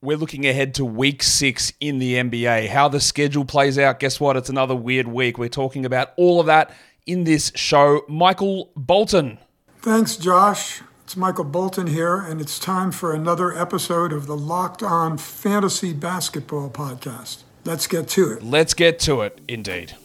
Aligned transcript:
we're 0.00 0.16
looking 0.16 0.46
ahead 0.46 0.74
to 0.74 0.84
week 0.84 1.22
six 1.22 1.72
in 1.80 1.98
the 1.98 2.14
NBA. 2.14 2.68
How 2.68 2.88
the 2.88 3.00
schedule 3.00 3.44
plays 3.44 3.78
out. 3.78 3.98
Guess 3.98 4.20
what? 4.20 4.36
It's 4.36 4.48
another 4.48 4.76
weird 4.76 5.08
week. 5.08 5.38
We're 5.38 5.48
talking 5.48 5.84
about 5.84 6.12
all 6.16 6.40
of 6.40 6.46
that 6.46 6.72
in 7.06 7.24
this 7.24 7.50
show. 7.54 8.02
Michael 8.08 8.70
Bolton. 8.76 9.38
Thanks, 9.80 10.16
Josh. 10.16 10.82
It's 11.02 11.16
Michael 11.16 11.44
Bolton 11.44 11.86
here, 11.86 12.18
and 12.18 12.40
it's 12.40 12.58
time 12.58 12.92
for 12.92 13.14
another 13.14 13.56
episode 13.56 14.12
of 14.12 14.26
the 14.26 14.36
Locked 14.36 14.82
On 14.82 15.16
Fantasy 15.16 15.94
Basketball 15.94 16.68
Podcast. 16.68 17.42
Let's 17.64 17.86
get 17.86 18.08
to 18.08 18.32
it. 18.32 18.42
Let's 18.42 18.74
get 18.74 18.98
to 19.00 19.22
it, 19.22 19.40
indeed. 19.48 19.96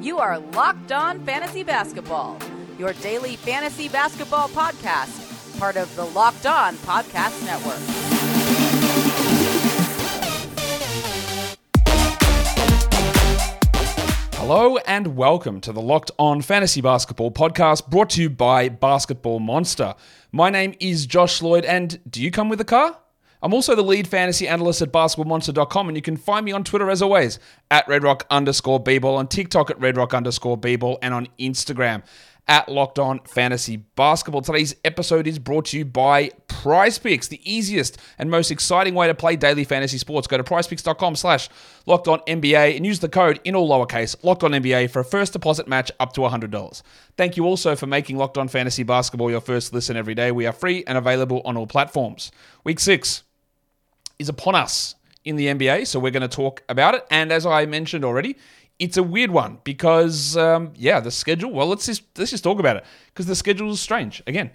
You 0.00 0.18
are 0.18 0.38
Locked 0.38 0.92
On 0.92 1.24
Fantasy 1.26 1.62
Basketball, 1.62 2.38
your 2.78 2.94
daily 2.94 3.36
fantasy 3.36 3.88
basketball 3.88 4.48
podcast 4.48 5.25
part 5.58 5.76
of 5.76 5.94
the 5.96 6.04
Locked 6.04 6.46
On 6.46 6.74
Podcast 6.76 7.44
Network. 7.44 7.78
Hello 14.34 14.76
and 14.86 15.16
welcome 15.16 15.60
to 15.62 15.72
the 15.72 15.80
Locked 15.80 16.10
On 16.18 16.42
Fantasy 16.42 16.80
Basketball 16.80 17.30
podcast 17.30 17.88
brought 17.88 18.10
to 18.10 18.22
you 18.22 18.30
by 18.30 18.68
Basketball 18.68 19.40
Monster. 19.40 19.94
My 20.30 20.50
name 20.50 20.74
is 20.78 21.06
Josh 21.06 21.40
Lloyd, 21.40 21.64
and 21.64 21.98
do 22.08 22.22
you 22.22 22.30
come 22.30 22.48
with 22.48 22.60
a 22.60 22.64
car? 22.64 22.98
I'm 23.42 23.54
also 23.54 23.74
the 23.74 23.82
lead 23.82 24.06
fantasy 24.06 24.46
analyst 24.46 24.82
at 24.82 24.92
basketballmonster.com, 24.92 25.88
and 25.88 25.96
you 25.96 26.02
can 26.02 26.16
find 26.16 26.44
me 26.44 26.52
on 26.52 26.64
Twitter 26.64 26.90
as 26.90 27.00
always 27.00 27.38
at 27.70 27.86
redrock 27.86 28.22
underscore 28.30 28.82
bball, 28.82 29.16
on 29.16 29.26
TikTok 29.26 29.70
at 29.70 29.78
redrock 29.78 30.14
underscore 30.14 30.58
bball, 30.58 30.98
and 31.02 31.14
on 31.14 31.28
Instagram 31.38 32.02
at 32.48 32.68
Locked 32.68 32.98
On 32.98 33.20
Fantasy 33.20 33.76
Basketball. 33.76 34.40
Today's 34.40 34.76
episode 34.84 35.26
is 35.26 35.38
brought 35.38 35.66
to 35.66 35.78
you 35.78 35.84
by 35.84 36.30
Prize 36.46 36.98
Picks, 36.98 37.28
the 37.28 37.40
easiest 37.50 37.98
and 38.18 38.30
most 38.30 38.50
exciting 38.50 38.94
way 38.94 39.08
to 39.08 39.14
play 39.14 39.36
daily 39.36 39.64
fantasy 39.64 39.98
sports. 39.98 40.26
Go 40.26 40.36
to 40.36 40.44
prizepicks.com 40.44 41.16
slash 41.16 41.48
locked 41.86 42.06
on 42.06 42.20
NBA 42.20 42.76
and 42.76 42.86
use 42.86 43.00
the 43.00 43.08
code 43.08 43.40
in 43.44 43.56
all 43.56 43.68
lowercase 43.68 44.16
locked 44.22 44.44
on 44.44 44.52
NBA 44.52 44.90
for 44.90 45.00
a 45.00 45.04
first 45.04 45.32
deposit 45.32 45.66
match 45.66 45.90
up 45.98 46.12
to 46.12 46.20
$100. 46.20 46.82
Thank 47.16 47.36
you 47.36 47.44
also 47.44 47.74
for 47.74 47.86
making 47.86 48.16
Locked 48.16 48.38
On 48.38 48.48
Fantasy 48.48 48.82
Basketball 48.82 49.30
your 49.30 49.40
first 49.40 49.72
listen 49.72 49.96
every 49.96 50.14
day. 50.14 50.30
We 50.30 50.46
are 50.46 50.52
free 50.52 50.84
and 50.86 50.96
available 50.96 51.42
on 51.44 51.56
all 51.56 51.66
platforms. 51.66 52.30
Week 52.62 52.78
six 52.78 53.22
is 54.18 54.28
upon 54.28 54.54
us 54.54 54.94
in 55.24 55.36
the 55.36 55.46
NBA, 55.46 55.86
so 55.88 55.98
we're 55.98 56.12
going 56.12 56.22
to 56.22 56.28
talk 56.28 56.62
about 56.68 56.94
it. 56.94 57.04
And 57.10 57.32
as 57.32 57.44
I 57.44 57.66
mentioned 57.66 58.04
already, 58.04 58.36
it's 58.78 58.96
a 58.96 59.02
weird 59.02 59.30
one 59.30 59.58
because 59.64 60.36
um, 60.36 60.72
yeah, 60.76 61.00
the 61.00 61.10
schedule. 61.10 61.52
Well, 61.52 61.66
let's 61.66 61.86
just 61.86 62.02
let's 62.16 62.30
just 62.30 62.44
talk 62.44 62.58
about 62.58 62.76
it 62.76 62.84
because 63.08 63.26
the 63.26 63.36
schedule 63.36 63.70
is 63.70 63.80
strange. 63.80 64.22
Again, 64.26 64.50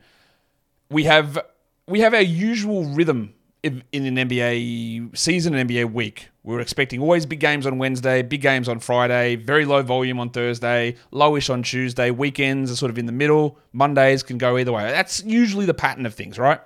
we 0.89 1.03
have 1.05 1.39
we 1.87 2.01
have 2.01 2.13
our 2.13 2.21
usual 2.21 2.85
rhythm 2.85 3.33
in, 3.63 3.83
in 3.91 4.17
an 4.17 4.29
NBA 4.29 5.17
season, 5.17 5.53
an 5.53 5.67
NBA 5.67 5.91
week. 5.91 6.29
We're 6.43 6.59
expecting 6.59 6.99
always 6.99 7.25
big 7.25 7.39
games 7.39 7.65
on 7.65 7.77
Wednesday, 7.77 8.21
big 8.23 8.41
games 8.41 8.67
on 8.67 8.79
Friday, 8.79 9.35
very 9.35 9.65
low 9.65 9.83
volume 9.83 10.19
on 10.19 10.31
Thursday, 10.31 10.95
lowish 11.11 11.51
on 11.51 11.61
Tuesday. 11.61 12.09
Weekends 12.09 12.71
are 12.71 12.75
sort 12.75 12.89
of 12.89 12.97
in 12.97 13.05
the 13.05 13.11
middle. 13.11 13.59
Mondays 13.73 14.23
can 14.23 14.37
go 14.37 14.57
either 14.57 14.71
way. 14.71 14.83
That's 14.83 15.23
usually 15.23 15.65
the 15.65 15.73
pattern 15.73 16.05
of 16.05 16.15
things, 16.15 16.39
right? 16.39 16.59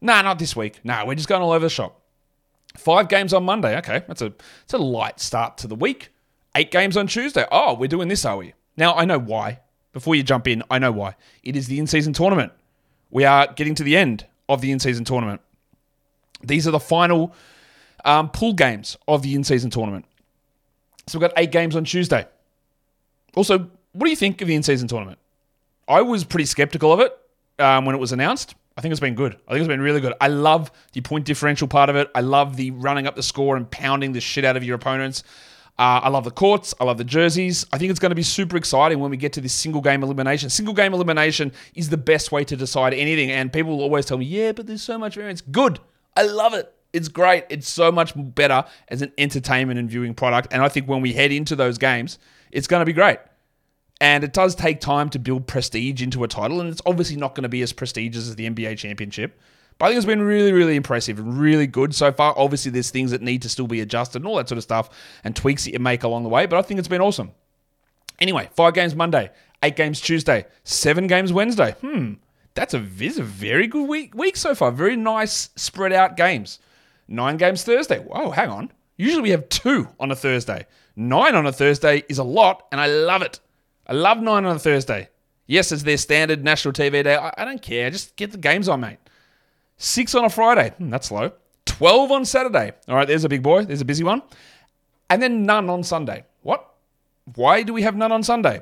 Nah, 0.00 0.22
not 0.22 0.38
this 0.38 0.56
week. 0.56 0.80
Nah, 0.84 1.04
we're 1.04 1.14
just 1.14 1.28
going 1.28 1.42
all 1.42 1.52
over 1.52 1.66
the 1.66 1.70
shop. 1.70 2.00
Five 2.76 3.08
games 3.08 3.34
on 3.34 3.44
Monday. 3.44 3.76
Okay, 3.78 4.02
that's 4.06 4.22
a 4.22 4.32
it's 4.62 4.72
a 4.72 4.78
light 4.78 5.20
start 5.20 5.58
to 5.58 5.66
the 5.66 5.74
week. 5.74 6.10
Eight 6.54 6.70
games 6.70 6.96
on 6.96 7.06
Tuesday. 7.06 7.46
Oh, 7.50 7.74
we're 7.74 7.88
doing 7.88 8.08
this, 8.08 8.24
are 8.24 8.36
we? 8.36 8.54
Now, 8.76 8.94
I 8.94 9.04
know 9.04 9.18
why. 9.18 9.60
Before 9.92 10.14
you 10.14 10.22
jump 10.22 10.46
in, 10.46 10.62
I 10.70 10.78
know 10.78 10.92
why. 10.92 11.16
It 11.42 11.56
is 11.56 11.66
the 11.66 11.78
in 11.78 11.86
season 11.86 12.12
tournament. 12.12 12.52
We 13.10 13.24
are 13.24 13.52
getting 13.52 13.74
to 13.76 13.82
the 13.82 13.96
end 13.96 14.26
of 14.48 14.60
the 14.60 14.70
in 14.70 14.78
season 14.78 15.04
tournament. 15.04 15.40
These 16.42 16.66
are 16.66 16.70
the 16.70 16.80
final 16.80 17.34
um, 18.04 18.30
pool 18.30 18.54
games 18.54 18.96
of 19.08 19.22
the 19.22 19.34
in 19.34 19.44
season 19.44 19.70
tournament. 19.70 20.04
So 21.06 21.18
we've 21.18 21.28
got 21.28 21.38
eight 21.38 21.50
games 21.50 21.74
on 21.74 21.84
Tuesday. 21.84 22.26
Also, 23.34 23.58
what 23.92 24.04
do 24.04 24.10
you 24.10 24.16
think 24.16 24.40
of 24.42 24.48
the 24.48 24.54
in 24.54 24.62
season 24.62 24.86
tournament? 24.86 25.18
I 25.88 26.02
was 26.02 26.22
pretty 26.24 26.46
skeptical 26.46 26.92
of 26.92 27.00
it 27.00 27.18
um, 27.58 27.84
when 27.84 27.94
it 27.94 27.98
was 27.98 28.12
announced. 28.12 28.54
I 28.76 28.80
think 28.80 28.92
it's 28.92 29.00
been 29.00 29.16
good. 29.16 29.34
I 29.48 29.52
think 29.52 29.60
it's 29.60 29.68
been 29.68 29.80
really 29.80 30.00
good. 30.00 30.14
I 30.20 30.28
love 30.28 30.70
the 30.92 31.00
point 31.00 31.24
differential 31.24 31.66
part 31.66 31.90
of 31.90 31.96
it. 31.96 32.10
I 32.14 32.20
love 32.20 32.56
the 32.56 32.70
running 32.70 33.06
up 33.06 33.16
the 33.16 33.22
score 33.22 33.56
and 33.56 33.68
pounding 33.70 34.12
the 34.12 34.20
shit 34.20 34.44
out 34.44 34.56
of 34.56 34.64
your 34.64 34.76
opponents. 34.76 35.24
Uh, 35.80 35.98
I 36.02 36.10
love 36.10 36.24
the 36.24 36.30
courts. 36.30 36.74
I 36.78 36.84
love 36.84 36.98
the 36.98 37.04
jerseys. 37.04 37.64
I 37.72 37.78
think 37.78 37.90
it's 37.90 37.98
going 37.98 38.10
to 38.10 38.14
be 38.14 38.22
super 38.22 38.58
exciting 38.58 39.00
when 39.00 39.10
we 39.10 39.16
get 39.16 39.32
to 39.32 39.40
this 39.40 39.54
single 39.54 39.80
game 39.80 40.02
elimination. 40.02 40.50
Single 40.50 40.74
game 40.74 40.92
elimination 40.92 41.52
is 41.74 41.88
the 41.88 41.96
best 41.96 42.30
way 42.30 42.44
to 42.44 42.54
decide 42.54 42.92
anything. 42.92 43.30
And 43.30 43.50
people 43.50 43.78
will 43.78 43.84
always 43.84 44.04
tell 44.04 44.18
me, 44.18 44.26
yeah, 44.26 44.52
but 44.52 44.66
there's 44.66 44.82
so 44.82 44.98
much 44.98 45.14
variance. 45.14 45.40
Good. 45.40 45.80
I 46.14 46.24
love 46.24 46.52
it. 46.52 46.70
It's 46.92 47.08
great. 47.08 47.46
It's 47.48 47.66
so 47.66 47.90
much 47.90 48.12
better 48.14 48.62
as 48.88 49.00
an 49.00 49.10
entertainment 49.16 49.78
and 49.78 49.88
viewing 49.88 50.12
product. 50.12 50.48
And 50.52 50.60
I 50.62 50.68
think 50.68 50.86
when 50.86 51.00
we 51.00 51.14
head 51.14 51.32
into 51.32 51.56
those 51.56 51.78
games, 51.78 52.18
it's 52.52 52.66
going 52.66 52.82
to 52.82 52.86
be 52.86 52.92
great. 52.92 53.18
And 54.02 54.22
it 54.22 54.34
does 54.34 54.54
take 54.54 54.80
time 54.80 55.08
to 55.10 55.18
build 55.18 55.46
prestige 55.46 56.02
into 56.02 56.24
a 56.24 56.28
title. 56.28 56.60
And 56.60 56.68
it's 56.68 56.82
obviously 56.84 57.16
not 57.16 57.34
going 57.34 57.44
to 57.44 57.48
be 57.48 57.62
as 57.62 57.72
prestigious 57.72 58.28
as 58.28 58.36
the 58.36 58.50
NBA 58.50 58.76
championship. 58.76 59.40
But 59.80 59.86
I 59.86 59.88
think 59.88 59.96
it's 59.96 60.06
been 60.06 60.20
really, 60.20 60.52
really 60.52 60.76
impressive 60.76 61.18
and 61.18 61.40
really 61.40 61.66
good 61.66 61.94
so 61.94 62.12
far. 62.12 62.34
Obviously, 62.36 62.70
there's 62.70 62.90
things 62.90 63.12
that 63.12 63.22
need 63.22 63.40
to 63.40 63.48
still 63.48 63.66
be 63.66 63.80
adjusted 63.80 64.18
and 64.18 64.26
all 64.26 64.36
that 64.36 64.46
sort 64.46 64.58
of 64.58 64.62
stuff 64.62 64.90
and 65.24 65.34
tweaks 65.34 65.64
that 65.64 65.72
you 65.72 65.78
make 65.78 66.02
along 66.02 66.22
the 66.22 66.28
way, 66.28 66.44
but 66.44 66.58
I 66.58 66.62
think 66.62 66.78
it's 66.78 66.86
been 66.86 67.00
awesome. 67.00 67.30
Anyway, 68.20 68.50
five 68.54 68.74
games 68.74 68.94
Monday, 68.94 69.30
eight 69.62 69.76
games 69.76 69.98
Tuesday, 69.98 70.44
seven 70.64 71.06
games 71.06 71.32
Wednesday. 71.32 71.74
Hmm, 71.80 72.12
that's 72.52 72.74
a, 72.74 72.78
that's 72.78 73.16
a 73.16 73.22
very 73.22 73.66
good 73.66 73.88
week, 73.88 74.14
week 74.14 74.36
so 74.36 74.54
far. 74.54 74.70
Very 74.70 74.96
nice 74.96 75.48
spread 75.56 75.94
out 75.94 76.14
games. 76.14 76.58
Nine 77.08 77.38
games 77.38 77.64
Thursday. 77.64 78.00
Whoa, 78.00 78.32
hang 78.32 78.50
on. 78.50 78.70
Usually 78.98 79.22
we 79.22 79.30
have 79.30 79.48
two 79.48 79.88
on 79.98 80.10
a 80.10 80.14
Thursday. 80.14 80.66
Nine 80.94 81.34
on 81.34 81.46
a 81.46 81.52
Thursday 81.52 82.04
is 82.06 82.18
a 82.18 82.24
lot, 82.24 82.66
and 82.70 82.82
I 82.82 82.86
love 82.86 83.22
it. 83.22 83.40
I 83.86 83.94
love 83.94 84.20
nine 84.20 84.44
on 84.44 84.56
a 84.56 84.58
Thursday. 84.58 85.08
Yes, 85.46 85.72
it's 85.72 85.84
their 85.84 85.96
standard 85.96 86.44
national 86.44 86.74
TV 86.74 87.02
day. 87.02 87.16
I, 87.16 87.32
I 87.38 87.46
don't 87.46 87.62
care. 87.62 87.88
Just 87.88 88.14
get 88.16 88.30
the 88.30 88.36
games 88.36 88.68
on, 88.68 88.80
mate. 88.80 88.98
Six 89.82 90.14
on 90.14 90.26
a 90.26 90.28
Friday. 90.28 90.74
Hmm, 90.76 90.90
that's 90.90 91.10
low. 91.10 91.32
12 91.64 92.12
on 92.12 92.26
Saturday. 92.26 92.72
All 92.86 92.96
right, 92.96 93.08
there's 93.08 93.24
a 93.24 93.30
big 93.30 93.42
boy. 93.42 93.64
There's 93.64 93.80
a 93.80 93.86
busy 93.86 94.04
one. 94.04 94.20
And 95.08 95.22
then 95.22 95.46
none 95.46 95.70
on 95.70 95.82
Sunday. 95.82 96.24
What? 96.42 96.70
Why 97.34 97.62
do 97.62 97.72
we 97.72 97.80
have 97.80 97.96
none 97.96 98.12
on 98.12 98.22
Sunday? 98.22 98.60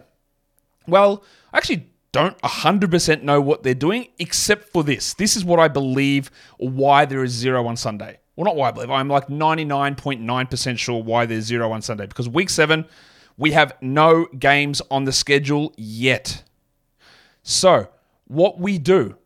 Well, 0.86 1.24
I 1.52 1.56
actually 1.56 1.88
don't 2.12 2.40
100% 2.42 3.22
know 3.22 3.40
what 3.40 3.64
they're 3.64 3.74
doing, 3.74 4.06
except 4.20 4.68
for 4.72 4.84
this. 4.84 5.14
This 5.14 5.36
is 5.36 5.44
what 5.44 5.58
I 5.58 5.66
believe 5.66 6.30
why 6.58 7.04
there 7.04 7.24
is 7.24 7.32
zero 7.32 7.66
on 7.66 7.76
Sunday. 7.76 8.20
Well, 8.36 8.44
not 8.44 8.54
why 8.54 8.68
I 8.68 8.70
believe. 8.70 8.90
I'm 8.90 9.08
like 9.08 9.26
99.9% 9.26 10.78
sure 10.78 11.02
why 11.02 11.26
there's 11.26 11.46
zero 11.46 11.72
on 11.72 11.82
Sunday. 11.82 12.06
Because 12.06 12.28
week 12.28 12.48
seven, 12.48 12.84
we 13.36 13.50
have 13.50 13.72
no 13.80 14.26
games 14.38 14.80
on 14.88 15.02
the 15.02 15.12
schedule 15.12 15.74
yet. 15.76 16.44
So, 17.42 17.88
what 18.28 18.60
we 18.60 18.78
do 18.78 19.17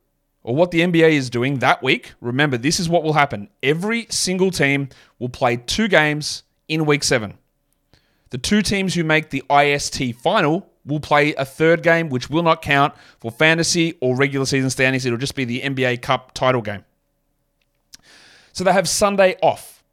or 0.44 0.56
what 0.56 0.70
the 0.70 0.80
NBA 0.80 1.12
is 1.12 1.30
doing 1.30 1.58
that 1.58 1.82
week, 1.82 2.14
remember, 2.20 2.56
this 2.56 2.80
is 2.80 2.88
what 2.88 3.02
will 3.02 3.12
happen. 3.12 3.48
Every 3.62 4.06
single 4.10 4.50
team 4.50 4.88
will 5.18 5.28
play 5.28 5.56
two 5.56 5.88
games 5.88 6.42
in 6.68 6.84
week 6.84 7.04
seven. 7.04 7.38
The 8.30 8.38
two 8.38 8.62
teams 8.62 8.94
who 8.94 9.04
make 9.04 9.30
the 9.30 9.44
IST 9.50 10.16
final 10.16 10.68
will 10.84 11.00
play 11.00 11.34
a 11.34 11.44
third 11.44 11.82
game, 11.82 12.08
which 12.08 12.28
will 12.28 12.42
not 12.42 12.60
count 12.60 12.94
for 13.20 13.30
fantasy 13.30 13.96
or 14.00 14.16
regular 14.16 14.46
season 14.46 14.70
standings. 14.70 15.06
It'll 15.06 15.18
just 15.18 15.36
be 15.36 15.44
the 15.44 15.60
NBA 15.60 16.02
Cup 16.02 16.34
title 16.34 16.62
game. 16.62 16.84
So 18.52 18.64
they 18.64 18.72
have 18.72 18.88
Sunday 18.88 19.36
off. 19.42 19.84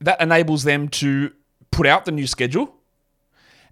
That 0.00 0.20
enables 0.20 0.64
them 0.64 0.88
to 0.88 1.32
put 1.70 1.86
out 1.86 2.04
the 2.04 2.12
new 2.12 2.26
schedule. 2.26 2.74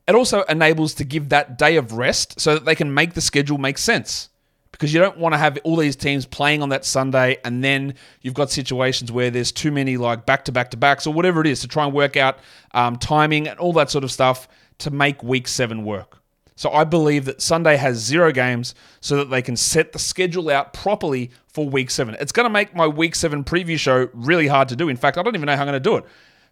It 0.07 0.15
also 0.15 0.43
enables 0.43 0.93
to 0.95 1.05
give 1.05 1.31
that 1.31 1.57
day 1.57 1.77
of 1.77 1.93
rest 1.93 2.39
so 2.39 2.55
that 2.55 2.67
they 2.67 2.75
can 2.75 2.93
make 2.93 3.15
the 3.15 3.23
schedule 3.23 3.57
make 3.57 3.79
sense 3.79 4.29
because 4.75 4.93
you 4.93 4.99
don't 4.99 5.19
want 5.19 5.35
to 5.35 5.39
have 5.39 5.57
all 5.62 5.77
these 5.77 5.95
teams 5.95 6.27
playing 6.27 6.61
on 6.61 6.71
that 6.71 6.85
Sunday 6.85 7.37
and 7.44 7.62
then 7.62 7.94
you've 8.23 8.35
got 8.35 8.50
situations 8.50 9.12
where 9.12 9.31
there's 9.31 9.53
too 9.53 9.71
many 9.71 9.97
like 9.97 10.26
back 10.26 10.44
to 10.47 10.53
back 10.53 10.73
to 10.73 10.76
backs 10.76 11.06
or 11.06 11.15
whatever 11.15 11.41
it 11.41 11.47
is 11.47 11.61
to 11.61 11.69
try 11.69 11.85
and 11.85 11.94
work 11.94 12.17
out 12.17 12.38
um, 12.73 12.97
timing 12.97 13.47
and 13.47 13.56
all 13.61 13.73
that 13.73 13.88
sort 13.88 14.03
of 14.03 14.11
stuff 14.11 14.49
to 14.79 14.91
make 14.91 15.23
week 15.23 15.47
seven 15.47 15.85
work. 15.85 16.19
So 16.56 16.71
I 16.71 16.82
believe 16.82 17.25
that 17.26 17.41
Sunday 17.41 17.76
has 17.76 17.99
zero 17.99 18.32
games 18.32 18.75
so 19.00 19.17
that 19.17 19.31
they 19.31 19.43
can 19.43 19.56
set 19.56 19.93
the 19.93 19.99
schedule 20.00 20.50
out 20.50 20.73
properly 20.73 21.31
for 21.47 21.69
week 21.69 21.91
seven. 21.91 22.17
It's 22.19 22.32
going 22.32 22.44
to 22.44 22.50
make 22.50 22.75
my 22.75 22.88
week 22.88 23.15
seven 23.15 23.44
preview 23.44 23.79
show 23.79 24.09
really 24.12 24.49
hard 24.49 24.69
to 24.71 24.76
do. 24.76 24.88
In 24.88 24.97
fact, 24.97 25.19
I 25.19 25.23
don't 25.23 25.37
even 25.37 25.47
know 25.47 25.55
how 25.55 25.62
I'm 25.62 25.69
going 25.69 25.75
to 25.75 25.81
do 25.81 25.97
it. 25.97 26.05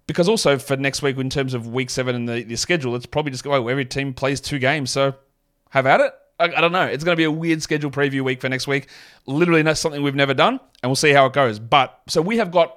Because 0.06 0.28
also 0.28 0.58
for 0.58 0.76
next 0.76 1.02
week, 1.02 1.16
in 1.18 1.30
terms 1.30 1.54
of 1.54 1.68
week 1.68 1.90
seven 1.90 2.14
and 2.14 2.28
the, 2.28 2.44
the 2.44 2.56
schedule, 2.56 2.94
it's 2.94 3.06
probably 3.06 3.32
just 3.32 3.44
go, 3.44 3.52
oh, 3.52 3.68
every 3.68 3.84
team 3.84 4.12
plays 4.14 4.40
two 4.40 4.58
games. 4.58 4.90
So 4.90 5.14
have 5.70 5.86
at 5.86 6.00
it. 6.00 6.12
I, 6.42 6.58
I 6.58 6.60
don't 6.60 6.72
know. 6.72 6.84
It's 6.84 7.04
going 7.04 7.14
to 7.14 7.20
be 7.20 7.24
a 7.24 7.30
weird 7.30 7.62
schedule 7.62 7.90
preview 7.90 8.22
week 8.22 8.40
for 8.40 8.48
next 8.48 8.66
week. 8.66 8.88
Literally, 9.26 9.62
that's 9.62 9.80
something 9.80 10.02
we've 10.02 10.14
never 10.14 10.34
done, 10.34 10.60
and 10.82 10.90
we'll 10.90 10.96
see 10.96 11.12
how 11.12 11.26
it 11.26 11.32
goes. 11.32 11.58
But 11.58 11.98
so 12.08 12.20
we 12.20 12.38
have 12.38 12.50
got 12.50 12.76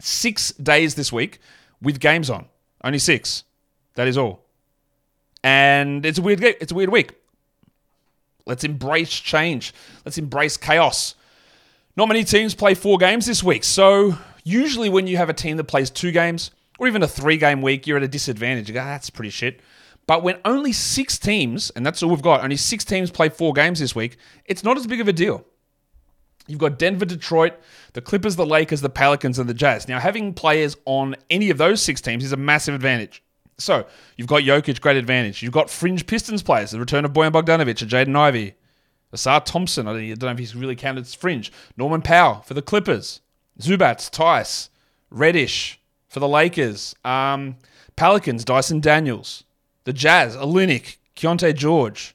six 0.00 0.52
days 0.52 0.94
this 0.94 1.12
week 1.12 1.38
with 1.80 2.00
games 2.00 2.28
on. 2.28 2.46
Only 2.82 2.98
six. 2.98 3.44
That 3.94 4.08
is 4.08 4.18
all. 4.18 4.44
And 5.44 6.04
it's 6.04 6.18
a 6.18 6.22
weird 6.22 6.42
it's 6.42 6.72
a 6.72 6.74
weird 6.74 6.90
week. 6.90 7.12
Let's 8.46 8.64
embrace 8.64 9.10
change. 9.10 9.72
Let's 10.04 10.18
embrace 10.18 10.56
chaos. 10.56 11.14
Not 11.96 12.08
many 12.08 12.24
teams 12.24 12.54
play 12.54 12.74
four 12.74 12.98
games 12.98 13.26
this 13.26 13.42
week. 13.42 13.64
So, 13.64 14.18
usually 14.44 14.88
when 14.88 15.06
you 15.06 15.18
have 15.18 15.28
a 15.28 15.34
team 15.34 15.58
that 15.58 15.64
plays 15.64 15.90
two 15.90 16.10
games 16.10 16.50
or 16.78 16.88
even 16.88 17.02
a 17.02 17.08
three 17.08 17.36
game 17.36 17.62
week, 17.62 17.86
you're 17.86 17.98
at 17.98 18.02
a 18.02 18.08
disadvantage. 18.08 18.68
You 18.68 18.74
go, 18.74 18.80
"Ah, 18.80 18.84
that's 18.84 19.10
pretty 19.10 19.30
shit. 19.30 19.60
But 20.06 20.22
when 20.22 20.38
only 20.44 20.72
six 20.72 21.18
teams, 21.18 21.70
and 21.70 21.86
that's 21.86 22.02
all 22.02 22.10
we've 22.10 22.22
got, 22.22 22.42
only 22.42 22.56
six 22.56 22.84
teams 22.84 23.10
play 23.10 23.28
four 23.28 23.52
games 23.52 23.78
this 23.78 23.94
week, 23.94 24.16
it's 24.46 24.64
not 24.64 24.76
as 24.76 24.86
big 24.86 25.00
of 25.00 25.08
a 25.08 25.12
deal. 25.12 25.44
You've 26.48 26.58
got 26.58 26.78
Denver, 26.78 27.04
Detroit, 27.04 27.54
the 27.92 28.00
Clippers, 28.00 28.34
the 28.34 28.46
Lakers, 28.46 28.80
the 28.80 28.90
Pelicans, 28.90 29.38
and 29.38 29.48
the 29.48 29.54
Jazz. 29.54 29.88
Now, 29.88 30.00
having 30.00 30.34
players 30.34 30.76
on 30.86 31.14
any 31.30 31.50
of 31.50 31.58
those 31.58 31.80
six 31.80 32.00
teams 32.00 32.24
is 32.24 32.32
a 32.32 32.36
massive 32.36 32.74
advantage. 32.74 33.22
So, 33.58 33.86
you've 34.16 34.26
got 34.26 34.42
Jokic, 34.42 34.80
great 34.80 34.96
advantage. 34.96 35.40
You've 35.40 35.52
got 35.52 35.70
fringe 35.70 36.06
Pistons 36.06 36.42
players, 36.42 36.72
the 36.72 36.80
return 36.80 37.04
of 37.04 37.12
Bojan 37.12 37.30
Bogdanovic 37.30 37.80
and 37.80 37.90
Jaden 37.90 38.16
Ivey. 38.16 38.54
Ausar 39.14 39.44
Thompson, 39.44 39.86
I 39.86 39.92
don't 39.92 40.22
know 40.22 40.30
if 40.30 40.38
he's 40.38 40.56
really 40.56 40.74
counted 40.74 41.02
as 41.02 41.14
fringe. 41.14 41.52
Norman 41.76 42.02
Powell 42.02 42.42
for 42.42 42.54
the 42.54 42.62
Clippers. 42.62 43.20
Zubac, 43.60 44.10
Theis. 44.10 44.70
Reddish 45.10 45.78
for 46.08 46.18
the 46.18 46.28
Lakers. 46.28 46.94
Um, 47.04 47.56
Pelicans, 47.94 48.44
Dyson 48.44 48.80
Daniels. 48.80 49.44
The 49.84 49.92
Jazz, 49.92 50.36
Olynyk, 50.36 50.96
Keyonte 51.16 51.54
George. 51.54 52.14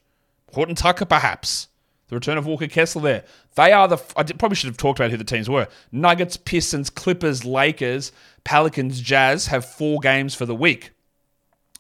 Horton 0.54 0.76
Tucker, 0.76 1.06
perhaps. 1.06 1.68
The 2.08 2.16
return 2.16 2.38
of 2.38 2.46
Walker 2.46 2.68
Kessler 2.68 3.02
there. 3.02 3.24
They 3.56 3.74
are 3.74 3.88
the. 3.88 3.98
I 4.16 4.24
probably 4.24 4.56
should 4.56 4.70
have 4.70 4.78
talked 4.78 5.00
about 5.00 5.12
who 5.12 5.18
the 5.18 5.24
teams 5.26 5.50
were. 5.50 5.68
Nuggets, 5.92 6.38
Pistons, 6.38 6.90
Clippers, 6.90 7.44
Lakers, 7.44 8.14
Pelicans, 8.46 9.02
Jazz 9.02 9.48
have 9.48 9.66
four 9.66 10.00
games 10.00 10.34
for 10.34 10.46
the 10.46 10.56
week. 10.56 10.92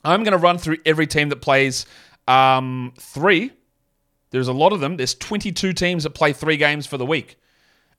I'm 0.04 0.24
going 0.24 0.34
to 0.34 0.38
run 0.38 0.58
through 0.58 0.78
every 0.86 1.08
team 1.08 1.30
that 1.30 1.42
plays 1.42 1.86
um, 2.28 2.94
three. 3.00 3.52
There's 4.32 4.48
a 4.50 4.54
lot 4.54 4.74
of 4.74 4.82
them. 4.82 4.98
There's 4.98 5.16
22 5.16 5.74
teams 5.74 6.04
that 6.04 6.12
play 6.12 6.34
three 6.34 6.58
games 6.58 6.86
for 6.86 6.98
the 6.98 7.06
week. 7.06 7.38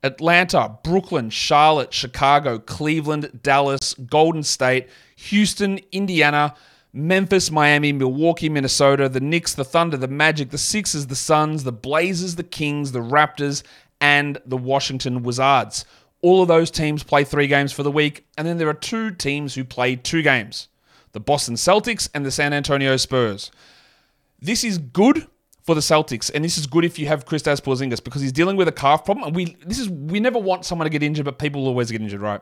Atlanta, 0.03 0.79
Brooklyn, 0.85 1.31
Charlotte, 1.31 1.93
Chicago, 1.93 2.59
Cleveland, 2.59 3.41
Dallas, 3.43 3.95
Golden 3.95 4.43
State, 4.43 4.89
Houston, 5.17 5.81
Indiana, 5.91 6.55
Memphis, 6.93 7.51
Miami, 7.51 7.93
Milwaukee, 7.93 8.49
Minnesota, 8.49 9.09
the 9.09 9.21
Knicks, 9.21 9.55
the 9.55 9.65
Thunder, 9.65 9.97
the 9.97 10.09
Magic, 10.09 10.51
the 10.51 10.59
Sixers, 10.59 11.07
the 11.07 11.17
Suns, 11.17 11.65
the 11.65 11.73
Blazers, 11.73 12.37
the 12.37 12.43
Kings, 12.43 12.93
the 12.93 13.01
Raptors, 13.01 13.63
and 14.01 14.39
the 14.47 14.57
Washington 14.57 15.23
Wizards. 15.23 15.85
All 16.23 16.43
of 16.43 16.49
those 16.49 16.71
teams 16.71 17.05
play 17.05 17.25
three 17.25 17.47
games 17.47 17.73
for 17.73 17.83
the 17.83 17.91
week, 17.91 18.27
and 18.37 18.47
then 18.47 18.59
there 18.59 18.69
are 18.69 18.75
two 18.75 19.11
teams 19.11 19.55
who 19.55 19.65
play 19.65 19.97
two 19.97 20.23
games 20.23 20.69
the 21.13 21.21
Boston 21.21 21.55
Celtics 21.55 22.09
and 22.15 22.25
the 22.25 22.31
San 22.31 22.53
Antonio 22.53 22.97
Spurs. 22.97 23.51
This 24.41 24.63
is 24.63 24.79
good 24.79 25.27
for 25.63 25.75
the 25.75 25.81
Celtics, 25.81 26.31
and 26.33 26.45
this 26.45 26.59
is 26.59 26.67
good 26.67 26.85
if 26.85 26.99
you 26.99 27.07
have 27.07 27.25
Kristaps 27.25 27.61
Porzingis 27.61 28.03
because 28.03 28.23
he's 28.23 28.33
dealing 28.33 28.57
with 28.57 28.69
a 28.69 28.73
calf 28.73 29.05
problem. 29.05 29.27
And 29.27 29.37
we 29.37 29.57
this 29.65 29.79
is 29.79 29.89
we 29.89 30.21
never 30.21 30.39
want 30.39 30.65
someone 30.65 30.87
to 30.87 30.91
get 30.91 31.03
injured, 31.03 31.25
but 31.25 31.39
people 31.39 31.67
always 31.67 31.91
get 31.91 32.01
injured, 32.01 32.21
right? 32.21 32.41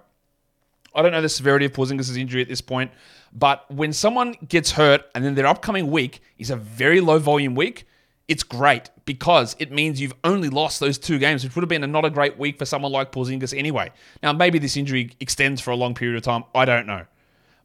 I 0.96 1.02
don't 1.02 1.12
know 1.12 1.20
the 1.20 1.28
severity 1.28 1.66
of 1.66 1.72
Porzingis' 1.72 2.16
injury 2.16 2.42
at 2.42 2.48
this 2.48 2.60
point, 2.60 2.90
but 3.32 3.70
when 3.70 3.92
someone 3.92 4.34
gets 4.48 4.72
hurt 4.72 5.04
and 5.14 5.24
then 5.24 5.34
their 5.34 5.46
upcoming 5.46 5.90
week 5.90 6.20
is 6.38 6.50
a 6.50 6.56
very 6.56 7.00
low 7.00 7.18
volume 7.18 7.54
week, 7.54 7.86
it's 8.28 8.42
great 8.42 8.90
because 9.04 9.54
it 9.58 9.70
means 9.70 10.00
you've 10.00 10.14
only 10.24 10.48
lost 10.48 10.80
those 10.80 10.98
two 10.98 11.18
games, 11.18 11.44
which 11.44 11.54
would 11.54 11.62
have 11.62 11.68
been 11.68 11.84
a, 11.84 11.86
not 11.86 12.04
a 12.04 12.10
great 12.10 12.38
week 12.38 12.58
for 12.58 12.64
someone 12.64 12.90
like 12.90 13.12
Porzingis 13.12 13.56
anyway. 13.56 13.92
Now, 14.22 14.32
maybe 14.32 14.58
this 14.58 14.76
injury 14.76 15.12
extends 15.20 15.60
for 15.60 15.70
a 15.70 15.76
long 15.76 15.94
period 15.94 16.16
of 16.16 16.22
time. 16.22 16.44
I 16.54 16.64
don't 16.64 16.86
know. 16.86 17.06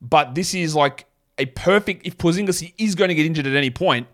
But 0.01 0.35
this 0.35 0.53
is 0.53 0.75
like 0.75 1.05
a 1.37 1.45
perfect, 1.47 2.05
if 2.05 2.17
Porzingis 2.17 2.73
is 2.77 2.95
going 2.95 3.09
to 3.09 3.15
get 3.15 3.25
injured 3.25 3.47
at 3.47 3.55
any 3.55 3.69
point, 3.71 4.07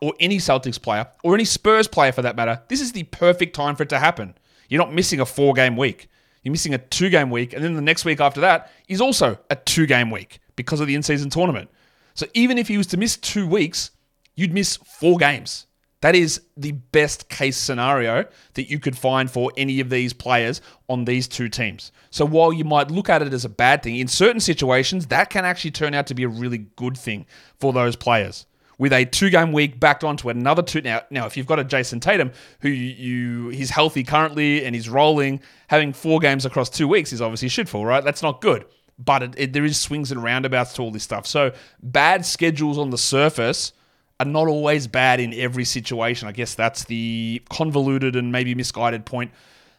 or 0.00 0.14
any 0.20 0.38
Celtics 0.38 0.80
player, 0.80 1.08
or 1.24 1.34
any 1.34 1.44
Spurs 1.44 1.88
player 1.88 2.12
for 2.12 2.22
that 2.22 2.36
matter, 2.36 2.62
this 2.68 2.80
is 2.80 2.92
the 2.92 3.02
perfect 3.04 3.54
time 3.54 3.74
for 3.74 3.82
it 3.82 3.88
to 3.88 3.98
happen. 3.98 4.34
You're 4.68 4.78
not 4.78 4.92
missing 4.92 5.20
a 5.20 5.26
four 5.26 5.54
game 5.54 5.76
week. 5.76 6.08
You're 6.48 6.52
missing 6.52 6.72
a 6.72 6.78
two 6.78 7.10
game 7.10 7.28
week, 7.28 7.52
and 7.52 7.62
then 7.62 7.74
the 7.74 7.82
next 7.82 8.06
week 8.06 8.22
after 8.22 8.40
that 8.40 8.72
is 8.88 9.02
also 9.02 9.38
a 9.50 9.56
two 9.56 9.84
game 9.84 10.10
week 10.10 10.38
because 10.56 10.80
of 10.80 10.86
the 10.86 10.94
in 10.94 11.02
season 11.02 11.28
tournament. 11.28 11.68
So 12.14 12.24
even 12.32 12.56
if 12.56 12.68
he 12.68 12.78
was 12.78 12.86
to 12.86 12.96
miss 12.96 13.18
two 13.18 13.46
weeks, 13.46 13.90
you'd 14.34 14.54
miss 14.54 14.78
four 14.78 15.18
games. 15.18 15.66
That 16.00 16.14
is 16.14 16.40
the 16.56 16.72
best 16.72 17.28
case 17.28 17.58
scenario 17.58 18.24
that 18.54 18.70
you 18.70 18.78
could 18.78 18.96
find 18.96 19.30
for 19.30 19.52
any 19.58 19.78
of 19.80 19.90
these 19.90 20.14
players 20.14 20.62
on 20.88 21.04
these 21.04 21.28
two 21.28 21.50
teams. 21.50 21.92
So 22.08 22.24
while 22.24 22.50
you 22.50 22.64
might 22.64 22.90
look 22.90 23.10
at 23.10 23.20
it 23.20 23.34
as 23.34 23.44
a 23.44 23.50
bad 23.50 23.82
thing, 23.82 23.96
in 23.96 24.08
certain 24.08 24.40
situations, 24.40 25.08
that 25.08 25.28
can 25.28 25.44
actually 25.44 25.72
turn 25.72 25.92
out 25.92 26.06
to 26.06 26.14
be 26.14 26.22
a 26.22 26.28
really 26.28 26.64
good 26.76 26.96
thing 26.96 27.26
for 27.60 27.74
those 27.74 27.94
players 27.94 28.46
with 28.78 28.92
a 28.92 29.04
two 29.04 29.28
game 29.28 29.52
week 29.52 29.78
backed 29.78 30.04
onto 30.04 30.28
another 30.28 30.62
two. 30.62 30.80
Now, 30.80 31.02
now 31.10 31.26
if 31.26 31.36
you've 31.36 31.46
got 31.46 31.58
a 31.58 31.64
Jayson 31.64 32.00
Tatum 32.00 32.32
who 32.60 32.68
you, 32.68 32.94
you 32.94 33.48
he's 33.50 33.70
healthy 33.70 34.04
currently 34.04 34.64
and 34.64 34.74
he's 34.74 34.88
rolling, 34.88 35.40
having 35.68 35.92
four 35.92 36.20
games 36.20 36.46
across 36.46 36.70
two 36.70 36.88
weeks 36.88 37.12
is 37.12 37.20
obviously 37.20 37.48
shitful, 37.48 37.84
right? 37.84 38.02
That's 38.02 38.22
not 38.22 38.40
good. 38.40 38.64
But 38.98 39.22
it, 39.22 39.34
it, 39.36 39.52
there 39.52 39.64
is 39.64 39.78
swings 39.78 40.10
and 40.10 40.22
roundabouts 40.22 40.72
to 40.74 40.82
all 40.82 40.90
this 40.90 41.04
stuff. 41.04 41.26
So 41.26 41.52
bad 41.82 42.24
schedules 42.24 42.78
on 42.78 42.90
the 42.90 42.98
surface 42.98 43.72
are 44.20 44.26
not 44.26 44.48
always 44.48 44.86
bad 44.86 45.20
in 45.20 45.32
every 45.34 45.64
situation. 45.64 46.26
I 46.26 46.32
guess 46.32 46.54
that's 46.54 46.84
the 46.84 47.42
convoluted 47.50 48.16
and 48.16 48.32
maybe 48.32 48.54
misguided 48.54 49.04
point 49.04 49.30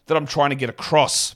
that 0.06 0.16
I'm 0.16 0.26
trying 0.26 0.52
to 0.52 0.56
get 0.56 0.70
across. 0.70 1.36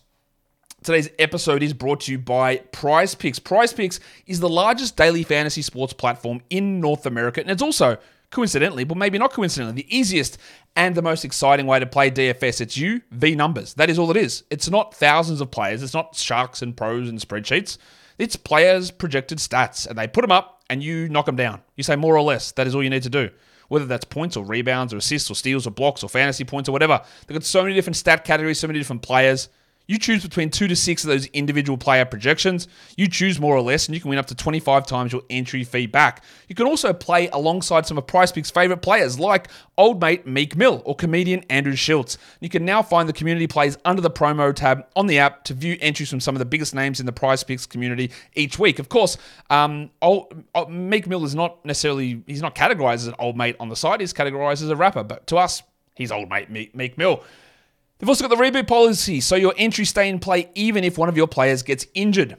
Today's 0.83 1.09
episode 1.17 1.63
is 1.63 1.73
brought 1.73 2.01
to 2.01 2.11
you 2.11 2.17
by 2.17 2.57
Prize 2.57 3.15
Picks. 3.15 3.39
Prize 3.39 3.71
Picks 3.71 4.01
is 4.27 4.41
the 4.41 4.49
largest 4.49 4.97
daily 4.97 5.23
fantasy 5.23 5.61
sports 5.61 5.93
platform 5.93 6.41
in 6.49 6.81
North 6.81 7.05
America, 7.05 7.39
and 7.39 7.49
it's 7.49 7.61
also, 7.61 7.97
coincidentally, 8.31 8.83
but 8.83 8.97
maybe 8.97 9.17
not 9.17 9.31
coincidentally, 9.31 9.81
the 9.81 9.97
easiest 9.97 10.37
and 10.75 10.93
the 10.93 11.01
most 11.01 11.23
exciting 11.23 11.67
way 11.67 11.79
to 11.79 11.85
play 11.85 12.11
DFS. 12.11 12.59
It's 12.59 12.75
you 12.75 13.01
v 13.11 13.33
numbers. 13.33 13.75
That 13.75 13.89
is 13.89 13.97
all 13.97 14.11
it 14.11 14.17
is. 14.17 14.43
It's 14.49 14.69
not 14.69 14.93
thousands 14.93 15.39
of 15.39 15.51
players, 15.51 15.81
it's 15.83 15.93
not 15.93 16.15
sharks 16.15 16.61
and 16.61 16.75
pros 16.75 17.07
and 17.07 17.17
spreadsheets. 17.17 17.77
It's 18.17 18.35
players' 18.35 18.91
projected 18.91 19.37
stats, 19.37 19.87
and 19.87 19.97
they 19.97 20.07
put 20.07 20.21
them 20.21 20.31
up 20.31 20.63
and 20.69 20.83
you 20.83 21.07
knock 21.07 21.27
them 21.27 21.37
down. 21.37 21.61
You 21.77 21.83
say 21.83 21.95
more 21.95 22.17
or 22.17 22.23
less. 22.23 22.51
That 22.51 22.67
is 22.67 22.75
all 22.75 22.83
you 22.83 22.89
need 22.89 23.03
to 23.03 23.09
do. 23.09 23.29
Whether 23.69 23.85
that's 23.85 24.05
points 24.05 24.35
or 24.35 24.43
rebounds 24.43 24.93
or 24.93 24.97
assists 24.97 25.31
or 25.31 25.35
steals 25.35 25.65
or 25.65 25.71
blocks 25.71 26.03
or 26.03 26.09
fantasy 26.09 26.43
points 26.43 26.67
or 26.67 26.73
whatever. 26.73 27.01
They've 27.25 27.35
got 27.35 27.45
so 27.45 27.63
many 27.63 27.73
different 27.73 27.95
stat 27.95 28.25
categories, 28.25 28.59
so 28.59 28.67
many 28.67 28.79
different 28.79 29.01
players. 29.01 29.47
You 29.85 29.99
choose 29.99 30.23
between 30.23 30.49
two 30.49 30.67
to 30.67 30.75
six 30.75 31.03
of 31.03 31.09
those 31.09 31.25
individual 31.27 31.77
player 31.77 32.05
projections. 32.05 32.67
You 32.95 33.09
choose 33.09 33.39
more 33.39 33.55
or 33.55 33.61
less, 33.61 33.87
and 33.87 33.95
you 33.95 33.99
can 33.99 34.09
win 34.09 34.17
up 34.17 34.27
to 34.27 34.35
25 34.35 34.87
times 34.87 35.11
your 35.11 35.23
entry 35.29 35.63
fee 35.65 35.87
back. 35.87 36.23
You 36.47 36.55
can 36.55 36.67
also 36.67 36.93
play 36.93 37.27
alongside 37.29 37.85
some 37.85 37.97
of 37.97 38.07
Prize 38.07 38.31
Pick's 38.31 38.49
favorite 38.49 38.81
players 38.81 39.19
like 39.19 39.49
old 39.77 39.99
mate 39.99 40.25
Meek 40.25 40.55
Mill 40.55 40.81
or 40.85 40.95
comedian 40.95 41.43
Andrew 41.49 41.75
Schulz. 41.75 42.17
You 42.39 42.47
can 42.47 42.63
now 42.63 42.81
find 42.81 43.09
the 43.09 43.13
community 43.13 43.45
plays 43.45 43.77
under 43.83 44.01
the 44.01 44.11
promo 44.11 44.55
tab 44.55 44.85
on 44.95 45.07
the 45.07 45.19
app 45.19 45.43
to 45.45 45.53
view 45.53 45.77
entries 45.81 46.09
from 46.09 46.21
some 46.21 46.33
of 46.35 46.39
the 46.39 46.45
biggest 46.45 46.73
names 46.73 47.01
in 47.01 47.05
the 47.05 47.11
Prize 47.11 47.43
Picks 47.43 47.65
community 47.65 48.11
each 48.35 48.57
week. 48.57 48.79
Of 48.79 48.87
course, 48.87 49.17
um, 49.49 49.89
old, 50.01 50.43
uh, 50.55 50.65
Meek 50.69 51.07
Mill 51.07 51.25
is 51.25 51.35
not 51.35 51.63
necessarily, 51.65 52.23
he's 52.25 52.41
not 52.41 52.55
categorized 52.55 52.95
as 52.95 53.07
an 53.07 53.15
old 53.19 53.35
mate 53.35 53.57
on 53.59 53.67
the 53.67 53.75
site, 53.75 53.99
he's 53.99 54.13
categorized 54.13 54.61
as 54.63 54.69
a 54.69 54.75
rapper, 54.77 55.03
but 55.03 55.27
to 55.27 55.37
us, 55.37 55.61
he's 55.95 56.11
old 56.11 56.29
mate 56.29 56.49
Meek 56.49 56.97
Mill. 56.97 57.21
They've 58.03 58.09
also 58.09 58.27
got 58.27 58.37
the 58.37 58.43
reboot 58.43 58.67
policy, 58.67 59.21
so 59.21 59.37
your 59.37 59.53
entries 59.57 59.87
stay 59.87 60.09
in 60.09 60.19
play 60.19 60.49
even 60.55 60.83
if 60.83 60.97
one 60.97 61.07
of 61.07 61.15
your 61.15 61.25
players 61.25 61.63
gets 61.63 61.87
injured. 61.93 62.35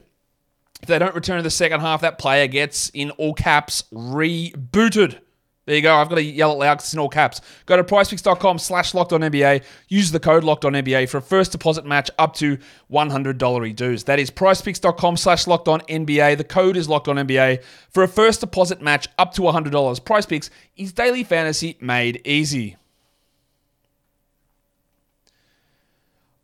If 0.83 0.87
they 0.87 0.99
don't 0.99 1.15
return 1.15 1.39
in 1.39 1.43
the 1.43 1.49
second 1.49 1.79
half, 1.79 2.01
that 2.01 2.19
player 2.19 2.45
gets, 2.45 2.89
in 2.89 3.09
all 3.09 3.33
caps, 3.33 3.83
rebooted. 3.91 5.17
There 5.65 5.75
you 5.75 5.81
go. 5.81 5.95
I've 5.95 6.07
got 6.07 6.17
to 6.17 6.21
yell 6.21 6.51
it 6.51 6.59
loud 6.59 6.75
because 6.75 6.85
it's 6.85 6.93
in 6.93 6.99
all 6.99 7.09
caps. 7.09 7.41
Go 7.65 7.77
to 7.77 7.83
prizepicks.com 7.83 8.59
slash 8.59 8.91
NBA. 8.91 9.63
Use 9.87 10.11
the 10.11 10.19
code 10.19 10.43
locked 10.43 10.65
on 10.65 10.73
NBA 10.73 11.09
for 11.09 11.17
a 11.17 11.21
first 11.23 11.51
deposit 11.51 11.83
match 11.83 12.11
up 12.19 12.35
to 12.35 12.59
$100 12.91 13.75
dues. 13.75 14.03
That 14.03 14.19
is 14.19 14.29
prizepicks.com 14.29 15.17
slash 15.17 15.47
on 15.47 15.81
NBA. 15.81 16.37
The 16.37 16.43
code 16.43 16.77
is 16.77 16.87
locked 16.87 17.07
on 17.07 17.15
NBA 17.15 17.63
for 17.89 18.03
a 18.03 18.07
first 18.07 18.41
deposit 18.41 18.83
match 18.83 19.07
up 19.17 19.33
to 19.33 19.41
$100. 19.41 19.71
PrizePicks 19.71 20.51
is 20.77 20.93
daily 20.93 21.23
fantasy 21.23 21.75
made 21.81 22.21
easy. 22.23 22.77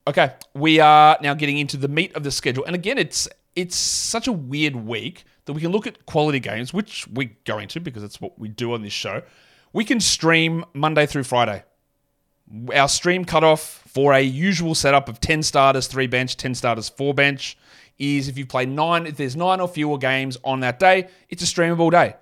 Okay, 0.08 0.34
we 0.56 0.80
are 0.80 1.18
now 1.22 1.36
getting 1.36 1.60
into 1.60 1.78
the 1.78 1.88
meat 1.88 2.16
of 2.16 2.24
the 2.24 2.32
schedule, 2.32 2.66
and 2.66 2.74
again, 2.74 2.98
it's 2.98 3.30
it's 3.56 3.76
such 3.76 4.28
a 4.28 4.32
weird 4.32 4.76
week 4.76 5.26
that 5.46 5.54
we 5.54 5.62
can 5.62 5.72
look 5.72 5.86
at 5.86 6.06
quality 6.06 6.40
games, 6.40 6.74
which 6.74 7.08
we're 7.08 7.32
going 7.46 7.68
to 7.68 7.80
because 7.80 8.02
it's 8.02 8.20
what 8.20 8.40
we 8.40 8.48
do 8.48 8.74
on 8.74 8.82
this 8.82 8.94
show. 8.94 9.22
We 9.74 9.86
can 9.86 10.00
stream 10.00 10.66
Monday 10.74 11.06
through 11.06 11.24
Friday. 11.24 11.64
Our 12.74 12.88
stream 12.88 13.26
cutoff 13.26 13.84
for 13.88 14.14
a 14.14 14.22
usual 14.22 14.74
setup 14.74 15.08
of 15.08 15.20
ten 15.20 15.44
starters, 15.44 15.86
three 15.86 16.08
bench, 16.08 16.36
ten 16.36 16.56
starters, 16.56 16.90
four 16.90 17.14
bench 17.14 17.58
is 18.00 18.28
if 18.28 18.40
you 18.40 18.48
play 18.48 18.66
nine. 18.66 19.06
If 19.06 19.18
there's 19.18 19.36
nine 19.36 19.60
or 19.60 19.68
fewer 19.68 20.00
games 20.00 20.36
on 20.44 20.62
that 20.62 20.80
day, 20.80 21.10
it's 21.30 21.44
a 21.44 21.46
streamable 21.46 21.92
day. 21.92 22.16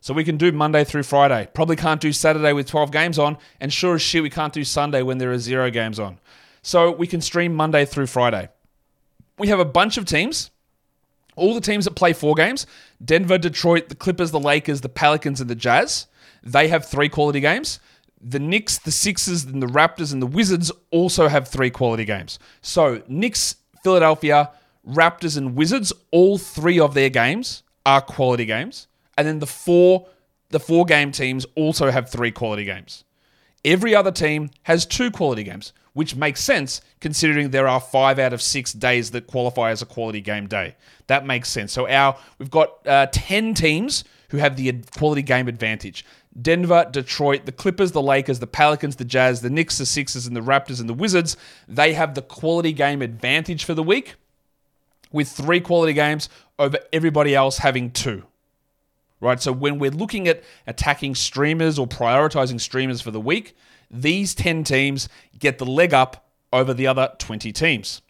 So 0.00 0.14
we 0.14 0.24
can 0.24 0.38
do 0.38 0.52
Monday 0.52 0.84
through 0.84 1.02
Friday. 1.02 1.48
Probably 1.52 1.76
can't 1.76 2.00
do 2.00 2.12
Saturday 2.12 2.54
with 2.54 2.66
12 2.66 2.92
games 2.92 3.18
on, 3.18 3.36
and 3.60 3.70
sure 3.72 3.96
as 3.96 4.02
shit, 4.02 4.22
we 4.22 4.30
can't 4.30 4.52
do 4.52 4.64
Sunday 4.64 5.02
when 5.02 5.18
there 5.18 5.32
are 5.32 5.38
zero 5.38 5.70
games 5.70 5.98
on. 5.98 6.18
So 6.66 6.90
we 6.90 7.06
can 7.06 7.20
stream 7.20 7.54
Monday 7.54 7.84
through 7.84 8.08
Friday. 8.08 8.48
We 9.38 9.46
have 9.46 9.60
a 9.60 9.64
bunch 9.64 9.98
of 9.98 10.04
teams. 10.04 10.50
All 11.36 11.54
the 11.54 11.60
teams 11.60 11.84
that 11.84 11.92
play 11.92 12.12
four 12.12 12.34
games 12.34 12.66
Denver, 13.04 13.38
Detroit, 13.38 13.88
the 13.88 13.94
Clippers, 13.94 14.32
the 14.32 14.40
Lakers, 14.40 14.80
the 14.80 14.88
Pelicans, 14.88 15.40
and 15.40 15.48
the 15.48 15.54
Jazz. 15.54 16.08
They 16.42 16.66
have 16.66 16.84
three 16.84 17.08
quality 17.08 17.38
games. 17.38 17.78
the 18.20 18.38
Knicks, 18.40 18.78
the 18.78 18.90
Sixers, 18.90 19.44
and 19.44 19.62
the 19.62 19.66
Raptors 19.66 20.12
and 20.12 20.20
the 20.20 20.26
Wizards 20.26 20.72
also 20.90 21.28
have 21.28 21.46
three 21.48 21.70
quality 21.70 22.04
games. 22.04 22.38
So 22.62 23.02
Knicks, 23.06 23.56
Philadelphia, 23.84 24.50
Raptors, 24.88 25.36
and 25.36 25.54
Wizards, 25.54 25.92
all 26.10 26.38
three 26.38 26.80
of 26.80 26.94
their 26.94 27.10
games 27.10 27.62
are 27.84 28.00
quality 28.00 28.44
games. 28.44 28.88
And 29.16 29.26
then 29.26 29.38
the 29.38 29.46
four 29.46 30.08
the 30.50 30.60
four 30.60 30.84
game 30.84 31.10
teams 31.10 31.44
also 31.54 31.90
have 31.90 32.10
three 32.10 32.30
quality 32.30 32.64
games. 32.64 33.04
Every 33.64 33.94
other 33.94 34.12
team 34.12 34.50
has 34.62 34.86
two 34.86 35.10
quality 35.10 35.42
games, 35.42 35.72
which 35.96 36.14
makes 36.14 36.42
sense 36.42 36.82
considering 37.00 37.52
there 37.52 37.66
are 37.66 37.80
five 37.80 38.18
out 38.18 38.34
of 38.34 38.42
six 38.42 38.74
days 38.74 39.12
that 39.12 39.26
qualify 39.26 39.70
as 39.70 39.80
a 39.80 39.86
quality 39.86 40.20
game 40.20 40.46
day. 40.46 40.76
That 41.06 41.24
makes 41.24 41.48
sense. 41.48 41.72
So 41.72 41.88
our 41.88 42.18
we've 42.38 42.50
got 42.50 42.86
uh, 42.86 43.06
ten 43.12 43.54
teams 43.54 44.04
who 44.28 44.36
have 44.36 44.58
the 44.58 44.70
quality 44.94 45.22
game 45.22 45.48
advantage. 45.48 46.04
Denver, 46.38 46.86
Detroit, 46.90 47.46
the 47.46 47.52
Clippers, 47.52 47.92
the 47.92 48.02
Lakers, 48.02 48.40
the 48.40 48.46
Pelicans, 48.46 48.96
the 48.96 49.06
Jazz, 49.06 49.40
the 49.40 49.48
Knicks, 49.48 49.78
the 49.78 49.86
Sixers, 49.86 50.26
and 50.26 50.36
the 50.36 50.42
Raptors 50.42 50.80
and 50.80 50.88
the 50.88 50.92
Wizards. 50.92 51.34
They 51.66 51.94
have 51.94 52.14
the 52.14 52.20
quality 52.20 52.74
game 52.74 53.00
advantage 53.00 53.64
for 53.64 53.72
the 53.72 53.82
week 53.82 54.16
with 55.10 55.30
three 55.30 55.60
quality 55.60 55.94
games 55.94 56.28
over 56.58 56.78
everybody 56.92 57.34
else 57.34 57.56
having 57.56 57.90
two. 57.90 58.24
Right? 59.20 59.40
So 59.40 59.50
when 59.52 59.78
we're 59.78 59.90
looking 59.90 60.28
at 60.28 60.44
attacking 60.66 61.14
streamers 61.14 61.78
or 61.78 61.86
prioritizing 61.86 62.60
streamers 62.60 63.00
for 63.00 63.10
the 63.10 63.20
week, 63.20 63.56
these 63.90 64.34
10 64.34 64.64
teams 64.64 65.08
get 65.38 65.58
the 65.58 65.64
leg 65.64 65.94
up 65.94 66.28
over 66.52 66.74
the 66.74 66.86
other 66.86 67.12
20 67.18 67.52
teams. 67.52 68.02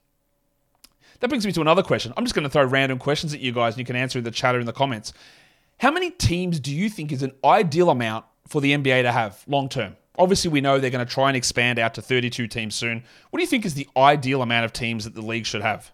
That 1.20 1.28
brings 1.28 1.46
me 1.46 1.52
to 1.52 1.60
another 1.60 1.82
question. 1.82 2.12
I'm 2.16 2.24
just 2.24 2.34
going 2.34 2.44
to 2.44 2.50
throw 2.50 2.64
random 2.64 2.98
questions 2.98 3.32
at 3.32 3.40
you 3.40 3.52
guys 3.52 3.74
and 3.74 3.78
you 3.78 3.84
can 3.84 3.96
answer 3.96 4.18
in 4.18 4.24
the 4.24 4.30
chat 4.30 4.54
or 4.54 4.60
in 4.60 4.66
the 4.66 4.72
comments. 4.72 5.12
How 5.78 5.90
many 5.90 6.10
teams 6.10 6.60
do 6.60 6.74
you 6.74 6.88
think 6.88 7.12
is 7.12 7.22
an 7.22 7.32
ideal 7.44 7.90
amount 7.90 8.24
for 8.46 8.60
the 8.60 8.72
NBA 8.72 9.02
to 9.02 9.12
have 9.12 9.42
long 9.46 9.68
term? 9.68 9.96
Obviously, 10.18 10.50
we 10.50 10.62
know 10.62 10.78
they're 10.78 10.90
going 10.90 11.06
to 11.06 11.12
try 11.12 11.28
and 11.28 11.36
expand 11.36 11.78
out 11.78 11.94
to 11.94 12.02
32 12.02 12.46
teams 12.48 12.74
soon. 12.74 13.04
What 13.30 13.38
do 13.38 13.42
you 13.42 13.48
think 13.48 13.66
is 13.66 13.74
the 13.74 13.88
ideal 13.96 14.40
amount 14.40 14.64
of 14.64 14.72
teams 14.72 15.04
that 15.04 15.14
the 15.14 15.20
league 15.20 15.44
should 15.44 15.60
have? 15.60 15.92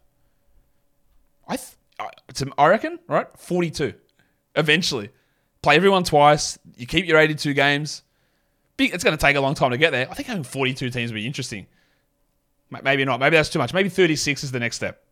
I, 1.49 1.57
th- 1.57 2.53
I 2.57 2.69
reckon, 2.69 3.01
right? 3.09 3.27
42. 3.37 3.95
Eventually. 4.55 5.11
Play 5.63 5.77
everyone 5.77 6.05
twice. 6.05 6.59
You 6.77 6.87
keep 6.87 7.07
your 7.07 7.19
82 7.19 7.55
games. 7.55 8.03
It's 8.79 9.05
going 9.05 9.17
to 9.17 9.21
take 9.21 9.37
a 9.37 9.41
long 9.41 9.55
time 9.55 9.71
to 9.71 9.79
get 9.79 9.93
there. 9.93 10.11
I 10.11 10.15
think 10.15 10.27
having 10.27 10.43
42 10.43 10.91
teams 10.91 11.13
would 11.13 11.17
be 11.17 11.27
interesting. 11.27 11.67
Maybe 12.83 13.05
not. 13.05 13.21
Maybe 13.21 13.37
that's 13.37 13.49
too 13.49 13.59
much. 13.59 13.73
Maybe 13.73 13.89
36 13.89 14.43
is 14.43 14.51
the 14.51 14.59
next 14.59 14.77
step. 14.77 15.05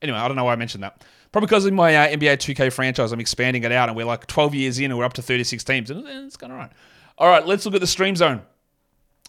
Anyway, 0.00 0.16
I 0.16 0.26
don't 0.26 0.36
know 0.36 0.44
why 0.44 0.54
I 0.54 0.56
mentioned 0.56 0.82
that. 0.82 1.04
Probably 1.32 1.46
because 1.46 1.66
in 1.66 1.74
my 1.74 1.94
uh, 1.94 2.08
NBA 2.08 2.38
2K 2.38 2.72
franchise, 2.72 3.12
I'm 3.12 3.20
expanding 3.20 3.64
it 3.64 3.72
out, 3.72 3.88
and 3.88 3.96
we're 3.96 4.06
like 4.06 4.26
12 4.26 4.54
years 4.54 4.78
in, 4.78 4.86
and 4.86 4.98
we're 4.98 5.04
up 5.04 5.12
to 5.14 5.22
36 5.22 5.62
teams, 5.64 5.90
and 5.90 6.06
it's 6.06 6.36
going 6.36 6.50
all 6.50 6.58
right. 6.58 6.72
All 7.18 7.28
right, 7.28 7.46
let's 7.46 7.66
look 7.66 7.74
at 7.74 7.80
the 7.80 7.86
stream 7.86 8.16
zone 8.16 8.42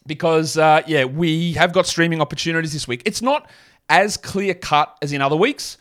because 0.08 0.58
uh, 0.58 0.82
yeah, 0.88 1.06
we 1.06 1.54
have 1.54 1.74
got 1.74 1.86
streaming 1.86 2.22
opportunities 2.22 2.74
this 2.74 2.88
week. 2.88 3.02
It's 3.06 3.22
not 3.22 3.50
as 3.90 4.18
clear 4.18 4.54
cut 4.54 4.98
as 5.02 5.12
in 5.12 5.22
other 5.22 5.36
weeks. 5.36 5.78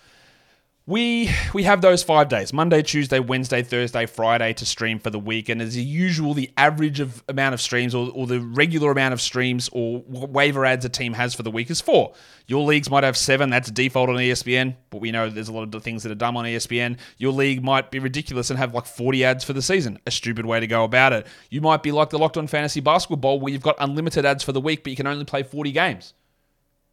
We 0.90 1.30
we 1.54 1.62
have 1.62 1.82
those 1.82 2.02
five 2.02 2.28
days: 2.28 2.52
Monday, 2.52 2.82
Tuesday, 2.82 3.20
Wednesday, 3.20 3.62
Thursday, 3.62 4.06
Friday 4.06 4.52
to 4.54 4.66
stream 4.66 4.98
for 4.98 5.10
the 5.10 5.20
week. 5.20 5.48
And 5.48 5.62
as 5.62 5.76
usual, 5.76 6.34
the 6.34 6.50
average 6.56 6.98
of 6.98 7.22
amount 7.28 7.54
of 7.54 7.60
streams 7.60 7.94
or, 7.94 8.10
or 8.12 8.26
the 8.26 8.40
regular 8.40 8.90
amount 8.90 9.14
of 9.14 9.20
streams 9.20 9.70
or 9.72 10.02
waiver 10.08 10.64
ads 10.64 10.84
a 10.84 10.88
team 10.88 11.12
has 11.12 11.32
for 11.32 11.44
the 11.44 11.50
week 11.52 11.70
is 11.70 11.80
four. 11.80 12.12
Your 12.48 12.64
leagues 12.64 12.90
might 12.90 13.04
have 13.04 13.16
seven. 13.16 13.50
That's 13.50 13.70
default 13.70 14.08
on 14.08 14.16
ESPN, 14.16 14.74
but 14.90 15.00
we 15.00 15.12
know 15.12 15.30
there's 15.30 15.46
a 15.46 15.52
lot 15.52 15.72
of 15.72 15.82
things 15.84 16.02
that 16.02 16.10
are 16.10 16.16
dumb 16.16 16.36
on 16.36 16.44
ESPN. 16.44 16.98
Your 17.18 17.30
league 17.30 17.62
might 17.62 17.92
be 17.92 18.00
ridiculous 18.00 18.50
and 18.50 18.58
have 18.58 18.74
like 18.74 18.86
40 18.86 19.24
ads 19.24 19.44
for 19.44 19.52
the 19.52 19.62
season. 19.62 19.96
A 20.08 20.10
stupid 20.10 20.44
way 20.44 20.58
to 20.58 20.66
go 20.66 20.82
about 20.82 21.12
it. 21.12 21.24
You 21.50 21.60
might 21.60 21.84
be 21.84 21.92
like 21.92 22.10
the 22.10 22.18
Locked 22.18 22.36
On 22.36 22.48
Fantasy 22.48 22.80
Basketball, 22.80 23.38
where 23.38 23.52
you've 23.52 23.62
got 23.62 23.76
unlimited 23.78 24.26
ads 24.26 24.42
for 24.42 24.50
the 24.50 24.60
week, 24.60 24.82
but 24.82 24.90
you 24.90 24.96
can 24.96 25.06
only 25.06 25.24
play 25.24 25.44
40 25.44 25.70
games. 25.70 26.14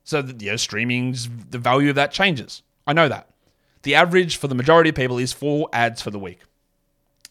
So, 0.03 0.23
yeah, 0.37 0.55
streaming's 0.57 1.27
the 1.49 1.57
value 1.57 1.89
of 1.89 1.95
that 1.95 2.11
changes. 2.11 2.61
I 2.85 2.93
know 2.93 3.09
that. 3.09 3.31
The 3.83 3.95
average 3.95 4.37
for 4.37 4.47
the 4.47 4.55
majority 4.55 4.89
of 4.89 4.95
people 4.95 5.17
is 5.17 5.33
four 5.33 5.69
ads 5.71 6.01
for 6.01 6.11
the 6.11 6.19
week. 6.19 6.39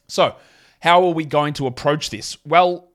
So, 0.09 0.37
how 0.81 1.05
are 1.05 1.13
we 1.13 1.25
going 1.25 1.55
to 1.55 1.67
approach 1.67 2.11
this? 2.11 2.37
Well, 2.47 2.89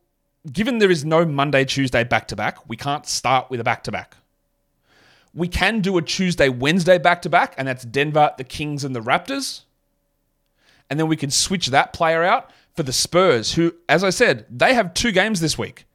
given 0.52 0.80
there 0.80 0.92
is 0.92 1.04
no 1.04 1.26
Monday, 1.26 1.66
Tuesday 1.66 2.04
back 2.04 2.28
to 2.30 2.36
back, 2.36 2.70
we 2.70 2.78
can't 2.78 3.06
start 3.06 3.50
with 3.50 3.60
a 3.60 3.64
back 3.64 3.84
to 3.84 3.92
back. 3.92 4.16
We 5.34 5.48
can 5.48 5.80
do 5.82 5.98
a 5.98 6.02
Tuesday, 6.02 6.50
Wednesday 6.50 6.98
back 6.98 7.22
to 7.24 7.30
back, 7.30 7.54
and 7.58 7.68
that's 7.68 7.84
Denver, 7.84 8.32
the 8.38 8.44
Kings, 8.44 8.84
and 8.84 8.96
the 8.96 9.00
Raptors. 9.00 9.62
And 10.90 11.00
then 11.00 11.08
we 11.08 11.16
can 11.16 11.32
switch 11.32 11.68
that 11.68 11.94
player 11.94 12.24
out 12.24 12.52
for 12.76 12.84
the 12.84 12.94
Spurs, 12.94 13.54
who, 13.54 13.74
as 13.88 14.04
I 14.04 14.10
said, 14.10 14.46
they 14.50 14.74
have 14.74 14.94
two 14.94 15.12
games 15.12 15.40
this 15.40 15.58
week. 15.58 15.86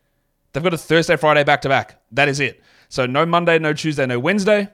They've 0.52 0.62
got 0.62 0.72
a 0.75 0.78
Thursday, 0.78 1.16
Friday 1.16 1.44
back 1.44 1.62
to 1.62 1.68
back. 1.68 2.00
That 2.12 2.28
is 2.28 2.40
it. 2.40 2.62
So 2.88 3.04
no 3.04 3.26
Monday, 3.26 3.58
no 3.58 3.72
Tuesday, 3.72 4.06
no 4.06 4.18
Wednesday, 4.18 4.68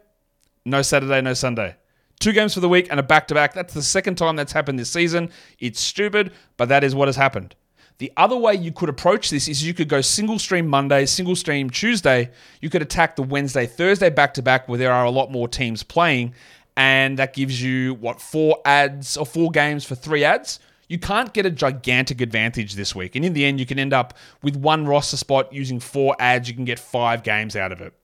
no 0.64 0.82
Saturday, 0.82 1.20
no 1.20 1.34
Sunday. 1.34 1.76
Two 2.22 2.30
games 2.30 2.54
for 2.54 2.60
the 2.60 2.68
week 2.68 2.86
and 2.88 3.00
a 3.00 3.02
back 3.02 3.26
to 3.26 3.34
back. 3.34 3.52
That's 3.52 3.74
the 3.74 3.82
second 3.82 4.14
time 4.14 4.36
that's 4.36 4.52
happened 4.52 4.78
this 4.78 4.92
season. 4.92 5.28
It's 5.58 5.80
stupid, 5.80 6.30
but 6.56 6.68
that 6.68 6.84
is 6.84 6.94
what 6.94 7.08
has 7.08 7.16
happened. 7.16 7.56
The 7.98 8.12
other 8.16 8.36
way 8.36 8.54
you 8.54 8.70
could 8.70 8.88
approach 8.88 9.28
this 9.28 9.48
is 9.48 9.66
you 9.66 9.74
could 9.74 9.88
go 9.88 10.00
single 10.00 10.38
stream 10.38 10.68
Monday, 10.68 11.04
single 11.04 11.34
stream 11.34 11.68
Tuesday. 11.68 12.30
You 12.60 12.70
could 12.70 12.80
attack 12.80 13.16
the 13.16 13.24
Wednesday, 13.24 13.66
Thursday 13.66 14.08
back 14.08 14.34
to 14.34 14.42
back 14.42 14.68
where 14.68 14.78
there 14.78 14.92
are 14.92 15.04
a 15.04 15.10
lot 15.10 15.32
more 15.32 15.48
teams 15.48 15.82
playing. 15.82 16.32
And 16.76 17.18
that 17.18 17.34
gives 17.34 17.60
you, 17.60 17.94
what, 17.94 18.20
four 18.20 18.58
ads 18.64 19.16
or 19.16 19.26
four 19.26 19.50
games 19.50 19.84
for 19.84 19.96
three 19.96 20.22
ads? 20.22 20.60
You 20.86 21.00
can't 21.00 21.32
get 21.32 21.44
a 21.44 21.50
gigantic 21.50 22.20
advantage 22.20 22.76
this 22.76 22.94
week. 22.94 23.16
And 23.16 23.24
in 23.24 23.32
the 23.32 23.44
end, 23.44 23.58
you 23.58 23.66
can 23.66 23.80
end 23.80 23.92
up 23.92 24.16
with 24.44 24.54
one 24.54 24.86
roster 24.86 25.16
spot 25.16 25.52
using 25.52 25.80
four 25.80 26.14
ads. 26.20 26.48
You 26.48 26.54
can 26.54 26.66
get 26.66 26.78
five 26.78 27.24
games 27.24 27.56
out 27.56 27.72
of 27.72 27.80
it. 27.80 27.94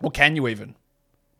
Or 0.00 0.10
can 0.10 0.34
you 0.34 0.48
even? 0.48 0.74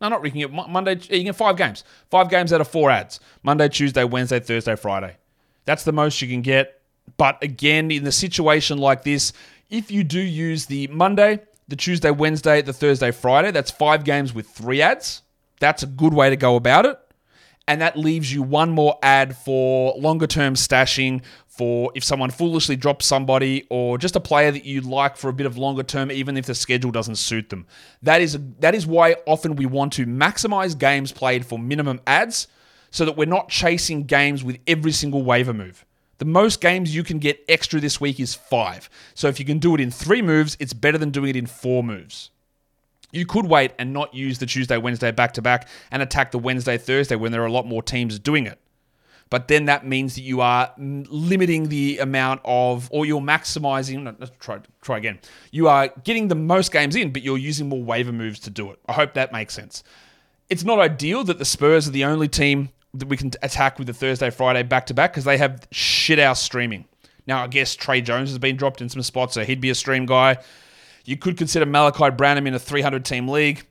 No, 0.01 0.09
not 0.09 0.21
can 0.21 0.31
get 0.33 0.51
Monday. 0.51 0.99
You 1.09 1.23
get 1.23 1.35
five 1.35 1.55
games. 1.55 1.83
Five 2.09 2.29
games 2.29 2.51
out 2.51 2.61
of 2.61 2.67
four 2.67 2.91
ads. 2.91 3.19
Monday, 3.41 3.69
Tuesday, 3.69 4.03
Wednesday, 4.03 4.39
Thursday, 4.39 4.75
Friday. 4.75 5.15
That's 5.65 5.83
the 5.83 5.93
most 5.93 6.21
you 6.21 6.27
can 6.27 6.41
get. 6.41 6.81
But 7.17 7.41
again, 7.41 7.91
in 7.91 8.03
the 8.03 8.11
situation 8.11 8.77
like 8.77 9.03
this, 9.03 9.33
if 9.69 9.91
you 9.91 10.03
do 10.03 10.19
use 10.19 10.65
the 10.65 10.87
Monday, 10.87 11.39
the 11.67 11.75
Tuesday, 11.75 12.11
Wednesday, 12.11 12.61
the 12.61 12.73
Thursday, 12.73 13.11
Friday, 13.11 13.51
that's 13.51 13.71
five 13.71 14.03
games 14.03 14.33
with 14.33 14.47
three 14.47 14.81
ads. 14.81 15.21
That's 15.59 15.83
a 15.83 15.87
good 15.87 16.13
way 16.13 16.29
to 16.29 16.35
go 16.35 16.55
about 16.55 16.85
it. 16.85 16.99
And 17.67 17.79
that 17.81 17.97
leaves 17.97 18.33
you 18.33 18.43
one 18.43 18.71
more 18.71 18.99
ad 19.01 19.37
for 19.37 19.95
longer 19.97 20.27
term 20.27 20.55
stashing 20.55 21.21
for 21.55 21.91
if 21.93 22.03
someone 22.03 22.31
foolishly 22.31 22.75
drops 22.75 23.05
somebody 23.05 23.67
or 23.69 23.99
just 23.99 24.15
a 24.15 24.19
player 24.19 24.49
that 24.49 24.65
you 24.65 24.81
like 24.81 25.15
for 25.15 25.29
a 25.29 25.33
bit 25.33 25.45
of 25.45 25.55
longer 25.55 25.83
term, 25.83 26.11
even 26.11 26.35
if 26.35 26.47
the 26.47 26.55
schedule 26.55 26.89
doesn't 26.89 27.17
suit 27.17 27.49
them. 27.49 27.67
That 28.01 28.21
is, 28.21 28.39
that 28.59 28.73
is 28.73 28.87
why 28.87 29.17
often 29.27 29.55
we 29.55 29.67
want 29.67 29.93
to 29.93 30.07
maximize 30.07 30.75
games 30.75 31.11
played 31.11 31.45
for 31.45 31.59
minimum 31.59 32.01
ads, 32.07 32.47
so 32.89 33.05
that 33.05 33.17
we're 33.17 33.25
not 33.25 33.49
chasing 33.49 34.03
games 34.03 34.43
with 34.43 34.57
every 34.65 34.91
single 34.91 35.23
waiver 35.23 35.53
move. 35.53 35.85
The 36.17 36.25
most 36.25 36.59
games 36.59 36.95
you 36.95 37.03
can 37.03 37.19
get 37.19 37.43
extra 37.47 37.79
this 37.79 38.01
week 38.01 38.19
is 38.19 38.33
five. 38.33 38.89
So 39.13 39.27
if 39.27 39.39
you 39.39 39.45
can 39.45 39.59
do 39.59 39.75
it 39.75 39.81
in 39.81 39.91
three 39.91 40.21
moves, 40.21 40.57
it's 40.59 40.73
better 40.73 40.97
than 40.97 41.11
doing 41.11 41.29
it 41.29 41.35
in 41.35 41.45
four 41.45 41.83
moves. 41.83 42.29
You 43.11 43.25
could 43.27 43.45
wait 43.45 43.73
and 43.77 43.93
not 43.93 44.13
use 44.13 44.39
the 44.39 44.45
Tuesday, 44.45 44.77
Wednesday 44.77 45.11
back 45.11 45.33
to 45.33 45.41
back 45.41 45.67
and 45.91 46.01
attack 46.01 46.31
the 46.31 46.39
Wednesday, 46.39 46.77
Thursday 46.77 47.15
when 47.15 47.31
there 47.31 47.43
are 47.43 47.47
a 47.47 47.51
lot 47.51 47.67
more 47.67 47.83
teams 47.83 48.17
doing 48.17 48.47
it 48.47 48.59
but 49.33 49.47
then 49.47 49.65
that 49.65 49.83
means 49.83 50.13
that 50.13 50.21
you 50.21 50.41
are 50.41 50.71
limiting 50.77 51.69
the 51.69 51.97
amount 51.97 52.41
of, 52.45 52.87
or 52.91 53.03
you're 53.03 53.19
maximizing. 53.19 54.05
let's 54.19 54.31
try 54.37 54.59
try 54.83 54.99
again. 54.99 55.17
You 55.49 55.67
are 55.69 55.87
getting 56.03 56.27
the 56.27 56.35
most 56.35 56.71
games 56.71 56.95
in, 56.95 57.11
but 57.11 57.23
you're 57.23 57.39
using 57.39 57.67
more 57.67 57.83
waiver 57.83 58.11
moves 58.11 58.39
to 58.41 58.51
do 58.51 58.69
it. 58.69 58.77
I 58.87 58.93
hope 58.93 59.15
that 59.15 59.31
makes 59.31 59.55
sense. 59.55 59.83
It's 60.51 60.63
not 60.63 60.77
ideal 60.77 61.23
that 61.23 61.39
the 61.39 61.45
Spurs 61.45 61.87
are 61.87 61.91
the 61.91 62.05
only 62.05 62.27
team 62.27 62.69
that 62.93 63.07
we 63.07 63.17
can 63.17 63.31
attack 63.41 63.79
with 63.79 63.87
the 63.87 63.93
Thursday, 63.95 64.29
Friday 64.29 64.61
back 64.61 64.85
to 64.85 64.93
back 64.93 65.13
because 65.13 65.23
they 65.23 65.39
have 65.39 65.67
shit 65.71 66.19
house 66.19 66.39
streaming. 66.39 66.85
Now, 67.25 67.43
I 67.43 67.47
guess 67.47 67.75
Tre 67.75 68.01
Jones 68.01 68.29
has 68.29 68.37
been 68.37 68.55
dropped 68.55 68.81
in 68.81 68.89
some 68.89 69.01
spots, 69.01 69.33
so 69.33 69.43
he'd 69.43 69.59
be 69.59 69.71
a 69.71 69.75
stream 69.75 70.05
guy. 70.05 70.37
You 71.05 71.17
could 71.17 71.39
consider 71.39 71.65
Malaki 71.65 72.15
Branham 72.15 72.45
in 72.45 72.53
a 72.53 72.59
300 72.59 73.03
team 73.03 73.27
league. 73.27 73.65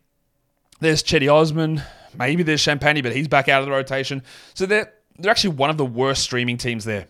There's 0.80 1.04
Cedi 1.04 1.32
Osman. 1.32 1.82
Maybe 2.18 2.42
there's 2.42 2.60
Champagnie, 2.60 3.00
but 3.00 3.14
he's 3.14 3.28
back 3.28 3.48
out 3.48 3.60
of 3.60 3.66
the 3.66 3.72
rotation. 3.72 4.24
So 4.54 4.66
they're 4.66 4.92
they're 5.18 5.30
actually 5.30 5.54
one 5.56 5.70
of 5.70 5.76
the 5.76 5.86
worst 5.86 6.22
streaming 6.22 6.56
teams 6.56 6.84
there. 6.84 7.08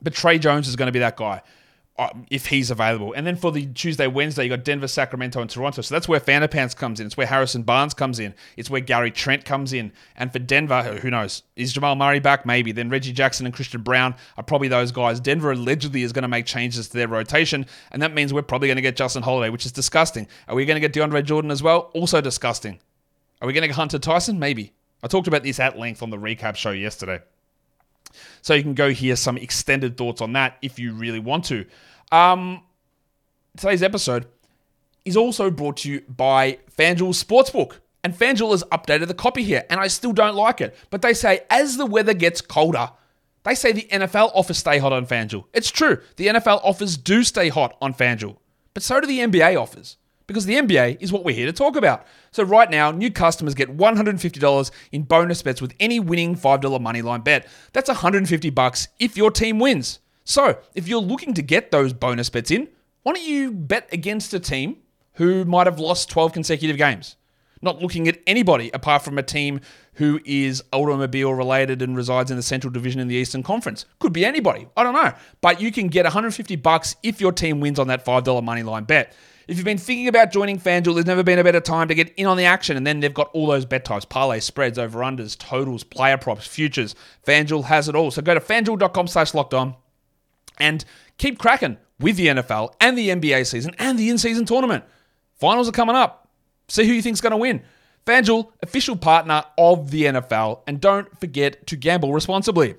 But 0.00 0.14
Tre 0.14 0.38
Jones 0.38 0.68
is 0.68 0.76
going 0.76 0.86
to 0.86 0.92
be 0.92 0.98
that 0.98 1.16
guy 1.16 1.42
uh, 1.98 2.10
if 2.30 2.46
he's 2.46 2.70
available. 2.70 3.12
And 3.14 3.26
then 3.26 3.36
for 3.36 3.50
the 3.50 3.66
Tuesday, 3.66 4.06
Wednesday, 4.06 4.44
you 4.44 4.50
got 4.50 4.64
Denver, 4.64 4.88
Sacramento, 4.88 5.40
and 5.40 5.48
Toronto. 5.48 5.82
So 5.82 5.94
that's 5.94 6.08
where 6.08 6.20
Fanapants 6.20 6.76
comes 6.76 7.00
in. 7.00 7.06
It's 7.06 7.16
where 7.16 7.26
Harrison 7.26 7.62
Barnes 7.62 7.94
comes 7.94 8.18
in. 8.18 8.34
It's 8.56 8.68
where 8.68 8.80
Gary 8.80 9.10
Trent 9.10 9.44
comes 9.44 9.72
in. 9.72 9.92
And 10.16 10.32
for 10.32 10.38
Denver, 10.38 10.82
who 10.82 11.10
knows? 11.10 11.42
Is 11.56 11.72
Jamal 11.72 11.96
Murray 11.96 12.20
back? 12.20 12.44
Maybe. 12.44 12.72
Then 12.72 12.90
Reggie 12.90 13.12
Jackson 13.12 13.46
and 13.46 13.54
Christian 13.54 13.82
Braun 13.82 14.14
are 14.36 14.42
probably 14.42 14.68
those 14.68 14.92
guys. 14.92 15.20
Denver 15.20 15.52
allegedly 15.52 16.02
is 16.02 16.12
going 16.12 16.22
to 16.22 16.28
make 16.28 16.46
changes 16.46 16.88
to 16.88 16.96
their 16.96 17.08
rotation. 17.08 17.66
And 17.90 18.02
that 18.02 18.12
means 18.12 18.32
we're 18.32 18.42
probably 18.42 18.68
going 18.68 18.76
to 18.76 18.82
get 18.82 18.96
Justin 18.96 19.22
Holiday, 19.22 19.50
which 19.50 19.64
is 19.64 19.72
disgusting. 19.72 20.28
Are 20.48 20.54
we 20.54 20.66
going 20.66 20.80
to 20.80 20.86
get 20.86 20.92
DeAndre 20.92 21.24
Jordan 21.24 21.50
as 21.50 21.62
well? 21.62 21.90
Also 21.94 22.20
disgusting. 22.20 22.78
Are 23.40 23.46
we 23.46 23.52
going 23.52 23.62
to 23.62 23.68
get 23.68 23.76
Hunter 23.76 23.98
Tyson? 23.98 24.38
Maybe. 24.38 24.72
I 25.02 25.08
talked 25.08 25.28
about 25.28 25.42
this 25.42 25.60
at 25.60 25.78
length 25.78 26.02
on 26.02 26.10
the 26.10 26.16
recap 26.16 26.56
show 26.56 26.70
yesterday. 26.70 27.20
So 28.42 28.54
you 28.54 28.62
can 28.62 28.74
go 28.74 28.90
hear 28.90 29.16
some 29.16 29.36
extended 29.36 29.96
thoughts 29.96 30.20
on 30.20 30.32
that 30.32 30.56
if 30.62 30.78
you 30.78 30.92
really 30.92 31.20
want 31.20 31.44
to. 31.46 31.66
Um, 32.12 32.62
today's 33.56 33.82
episode 33.82 34.26
is 35.04 35.16
also 35.16 35.50
brought 35.50 35.78
to 35.78 35.90
you 35.90 36.00
by 36.08 36.58
FanDuel 36.76 37.14
Sportsbook. 37.22 37.78
And 38.02 38.14
FanDuel 38.14 38.52
has 38.52 38.62
updated 38.64 39.08
the 39.08 39.14
copy 39.14 39.42
here, 39.42 39.64
and 39.68 39.80
I 39.80 39.88
still 39.88 40.12
don't 40.12 40.36
like 40.36 40.60
it. 40.60 40.76
But 40.90 41.02
they 41.02 41.12
say 41.12 41.40
as 41.50 41.76
the 41.76 41.86
weather 41.86 42.14
gets 42.14 42.40
colder, 42.40 42.90
they 43.42 43.56
say 43.56 43.72
the 43.72 43.88
NFL 43.90 44.30
offers 44.32 44.58
stay 44.58 44.78
hot 44.78 44.92
on 44.92 45.06
FanDuel. 45.06 45.44
It's 45.52 45.70
true, 45.70 46.00
the 46.16 46.28
NFL 46.28 46.60
offers 46.62 46.96
do 46.96 47.24
stay 47.24 47.48
hot 47.48 47.76
on 47.80 47.94
FanDuel, 47.94 48.36
but 48.74 48.84
so 48.84 49.00
do 49.00 49.08
the 49.08 49.18
NBA 49.18 49.60
offers. 49.60 49.96
Because 50.26 50.46
the 50.46 50.56
NBA 50.56 50.98
is 51.00 51.12
what 51.12 51.24
we're 51.24 51.34
here 51.34 51.46
to 51.46 51.52
talk 51.52 51.76
about. 51.76 52.06
So, 52.32 52.42
right 52.42 52.70
now, 52.70 52.90
new 52.90 53.10
customers 53.10 53.54
get 53.54 53.76
$150 53.76 54.70
in 54.92 55.02
bonus 55.02 55.42
bets 55.42 55.62
with 55.62 55.74
any 55.78 56.00
winning 56.00 56.34
$5 56.34 56.60
moneyline 56.80 57.22
bet. 57.22 57.46
That's 57.72 57.88
150 57.88 58.50
bucks 58.50 58.88
if 58.98 59.16
your 59.16 59.30
team 59.30 59.58
wins. 59.58 60.00
So, 60.24 60.58
if 60.74 60.88
you're 60.88 61.00
looking 61.00 61.34
to 61.34 61.42
get 61.42 61.70
those 61.70 61.92
bonus 61.92 62.28
bets 62.28 62.50
in, 62.50 62.68
why 63.04 63.12
don't 63.12 63.24
you 63.24 63.52
bet 63.52 63.88
against 63.92 64.34
a 64.34 64.40
team 64.40 64.78
who 65.14 65.44
might 65.44 65.68
have 65.68 65.78
lost 65.78 66.10
12 66.10 66.32
consecutive 66.32 66.76
games? 66.76 67.14
Not 67.62 67.80
looking 67.80 68.08
at 68.08 68.18
anybody 68.26 68.70
apart 68.74 69.02
from 69.02 69.18
a 69.18 69.22
team 69.22 69.60
who 69.94 70.20
is 70.24 70.62
automobile 70.72 71.32
related 71.32 71.80
and 71.82 71.96
resides 71.96 72.30
in 72.30 72.36
the 72.36 72.42
Central 72.42 72.72
Division 72.72 73.00
in 73.00 73.08
the 73.08 73.14
Eastern 73.14 73.42
Conference. 73.42 73.86
Could 73.98 74.12
be 74.12 74.24
anybody. 74.24 74.66
I 74.76 74.82
don't 74.82 74.94
know. 74.94 75.12
But 75.40 75.60
you 75.60 75.72
can 75.72 75.86
get 75.86 76.04
150 76.04 76.56
bucks 76.56 76.96
if 77.02 77.20
your 77.20 77.32
team 77.32 77.60
wins 77.60 77.78
on 77.78 77.86
that 77.88 78.04
$5 78.04 78.42
money 78.44 78.62
line 78.62 78.84
bet. 78.84 79.14
If 79.48 79.56
you've 79.56 79.64
been 79.64 79.78
thinking 79.78 80.08
about 80.08 80.32
joining 80.32 80.58
FanDuel, 80.58 80.94
there's 80.94 81.06
never 81.06 81.22
been 81.22 81.38
a 81.38 81.44
better 81.44 81.60
time 81.60 81.86
to 81.88 81.94
get 81.94 82.12
in 82.14 82.26
on 82.26 82.36
the 82.36 82.44
action. 82.44 82.76
And 82.76 82.84
then 82.84 82.98
they've 82.98 83.14
got 83.14 83.30
all 83.32 83.46
those 83.46 83.64
bet 83.64 83.84
types 83.84 84.04
parlay, 84.04 84.40
spreads, 84.40 84.76
over 84.78 85.00
unders, 85.00 85.38
totals, 85.38 85.84
player 85.84 86.16
props, 86.16 86.46
futures. 86.46 86.96
FanDuel 87.24 87.64
has 87.64 87.88
it 87.88 87.94
all. 87.94 88.10
So 88.10 88.22
go 88.22 88.34
to 88.34 88.40
fanduel.com 88.40 89.06
slash 89.06 89.34
locked 89.34 89.54
on 89.54 89.76
and 90.58 90.84
keep 91.16 91.38
cracking 91.38 91.76
with 92.00 92.16
the 92.16 92.26
NFL 92.26 92.74
and 92.80 92.98
the 92.98 93.10
NBA 93.10 93.46
season 93.46 93.74
and 93.78 93.98
the 93.98 94.10
in 94.10 94.18
season 94.18 94.46
tournament. 94.46 94.84
Finals 95.38 95.68
are 95.68 95.72
coming 95.72 95.96
up. 95.96 96.28
See 96.68 96.86
who 96.86 96.94
you 96.94 97.02
think's 97.02 97.20
going 97.20 97.30
to 97.30 97.36
win. 97.36 97.62
FanDuel, 98.04 98.50
official 98.62 98.96
partner 98.96 99.44
of 99.58 99.90
the 99.90 100.04
NFL, 100.04 100.62
and 100.66 100.80
don't 100.80 101.18
forget 101.20 101.66
to 101.66 101.76
gamble 101.76 102.12
responsibly. 102.12 102.76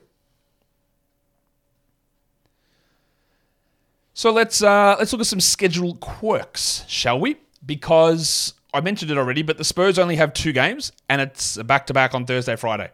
So 4.17 4.31
let's 4.31 4.63
uh, 4.63 4.95
let's 4.97 5.13
look 5.13 5.21
at 5.21 5.27
some 5.27 5.39
schedule 5.39 5.93
quirks, 5.97 6.83
shall 6.87 7.19
we? 7.19 7.37
Because 7.63 8.55
I 8.73 8.81
mentioned 8.81 9.11
it 9.11 9.17
already, 9.19 9.43
but 9.43 9.59
the 9.59 9.63
Spurs 9.63 9.99
only 9.99 10.15
have 10.15 10.33
two 10.33 10.53
games, 10.53 10.91
and 11.07 11.21
it's 11.21 11.55
back 11.57 11.85
to 11.85 11.93
back 11.93 12.15
on 12.15 12.25
Thursday, 12.25 12.55
Friday. 12.55 12.89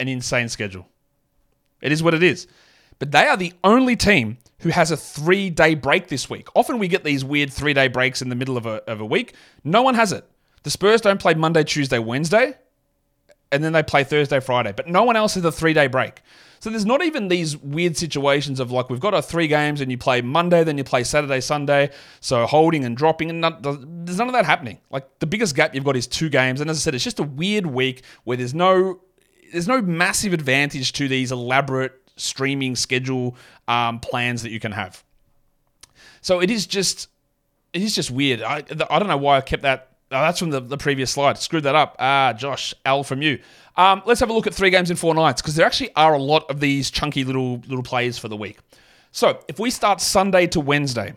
An 0.00 0.08
insane 0.08 0.48
schedule. 0.48 0.88
It 1.82 1.92
is 1.92 2.02
what 2.02 2.14
it 2.14 2.22
is. 2.22 2.46
But 2.98 3.12
they 3.12 3.26
are 3.26 3.36
the 3.36 3.52
only 3.64 3.96
team 3.96 4.38
who 4.60 4.70
has 4.70 4.90
a 4.90 4.96
three 4.96 5.50
day 5.50 5.74
break 5.74 6.08
this 6.08 6.30
week. 6.30 6.48
Often 6.54 6.78
we 6.78 6.88
get 6.88 7.04
these 7.04 7.22
weird 7.22 7.52
three 7.52 7.74
day 7.74 7.88
breaks 7.88 8.22
in 8.22 8.30
the 8.30 8.34
middle 8.34 8.56
of 8.56 8.64
a, 8.64 8.82
of 8.90 9.02
a 9.02 9.06
week. 9.06 9.34
No 9.62 9.82
one 9.82 9.94
has 9.94 10.10
it. 10.10 10.24
The 10.62 10.70
Spurs 10.70 11.02
don't 11.02 11.20
play 11.20 11.34
Monday, 11.34 11.64
Tuesday, 11.64 11.98
Wednesday, 11.98 12.54
and 13.52 13.62
then 13.62 13.74
they 13.74 13.82
play 13.82 14.04
Thursday, 14.04 14.40
Friday. 14.40 14.72
But 14.74 14.88
no 14.88 15.02
one 15.02 15.16
else 15.16 15.34
has 15.34 15.44
a 15.44 15.52
three 15.52 15.74
day 15.74 15.86
break. 15.86 16.22
So 16.60 16.70
there's 16.70 16.86
not 16.86 17.02
even 17.02 17.28
these 17.28 17.56
weird 17.56 17.96
situations 17.96 18.60
of 18.60 18.70
like 18.70 18.90
we've 18.90 19.00
got 19.00 19.14
our 19.14 19.22
three 19.22 19.48
games 19.48 19.80
and 19.80 19.90
you 19.90 19.98
play 19.98 20.20
Monday, 20.20 20.64
then 20.64 20.78
you 20.78 20.84
play 20.84 21.04
Saturday, 21.04 21.40
Sunday. 21.40 21.90
So 22.20 22.46
holding 22.46 22.84
and 22.84 22.96
dropping, 22.96 23.30
and 23.30 23.44
there's 23.62 24.18
none 24.18 24.28
of 24.28 24.34
that 24.34 24.46
happening. 24.46 24.78
Like 24.90 25.18
the 25.18 25.26
biggest 25.26 25.54
gap 25.54 25.74
you've 25.74 25.84
got 25.84 25.96
is 25.96 26.06
two 26.06 26.28
games, 26.28 26.60
and 26.60 26.70
as 26.70 26.78
I 26.78 26.80
said, 26.80 26.94
it's 26.94 27.04
just 27.04 27.20
a 27.20 27.24
weird 27.24 27.66
week 27.66 28.02
where 28.24 28.36
there's 28.36 28.54
no 28.54 29.00
there's 29.52 29.68
no 29.68 29.80
massive 29.80 30.32
advantage 30.32 30.92
to 30.94 31.08
these 31.08 31.32
elaborate 31.32 32.00
streaming 32.16 32.76
schedule 32.76 33.36
um, 33.68 34.00
plans 34.00 34.42
that 34.42 34.50
you 34.50 34.60
can 34.60 34.72
have. 34.72 35.04
So 36.20 36.40
it 36.40 36.50
is 36.50 36.66
just 36.66 37.08
it 37.72 37.82
is 37.82 37.94
just 37.94 38.10
weird. 38.10 38.42
I, 38.42 38.64
I 38.90 38.98
don't 38.98 39.08
know 39.08 39.16
why 39.16 39.36
I 39.36 39.40
kept 39.40 39.62
that. 39.62 39.95
Oh, 40.12 40.20
that's 40.20 40.38
from 40.38 40.50
the, 40.50 40.60
the 40.60 40.78
previous 40.78 41.10
slide. 41.10 41.36
Screwed 41.36 41.64
that 41.64 41.74
up. 41.74 41.96
Ah, 41.98 42.32
Josh, 42.32 42.72
L 42.84 43.02
from 43.02 43.22
you. 43.22 43.40
Um, 43.76 44.02
let's 44.06 44.20
have 44.20 44.30
a 44.30 44.32
look 44.32 44.46
at 44.46 44.54
three 44.54 44.70
games 44.70 44.90
in 44.90 44.96
four 44.96 45.14
nights 45.14 45.42
because 45.42 45.56
there 45.56 45.66
actually 45.66 45.94
are 45.96 46.14
a 46.14 46.18
lot 46.18 46.48
of 46.48 46.60
these 46.60 46.90
chunky 46.90 47.24
little 47.24 47.58
little 47.66 47.82
plays 47.82 48.16
for 48.16 48.28
the 48.28 48.36
week. 48.36 48.58
So 49.10 49.40
if 49.48 49.58
we 49.58 49.70
start 49.70 50.00
Sunday 50.00 50.46
to 50.48 50.60
Wednesday, 50.60 51.14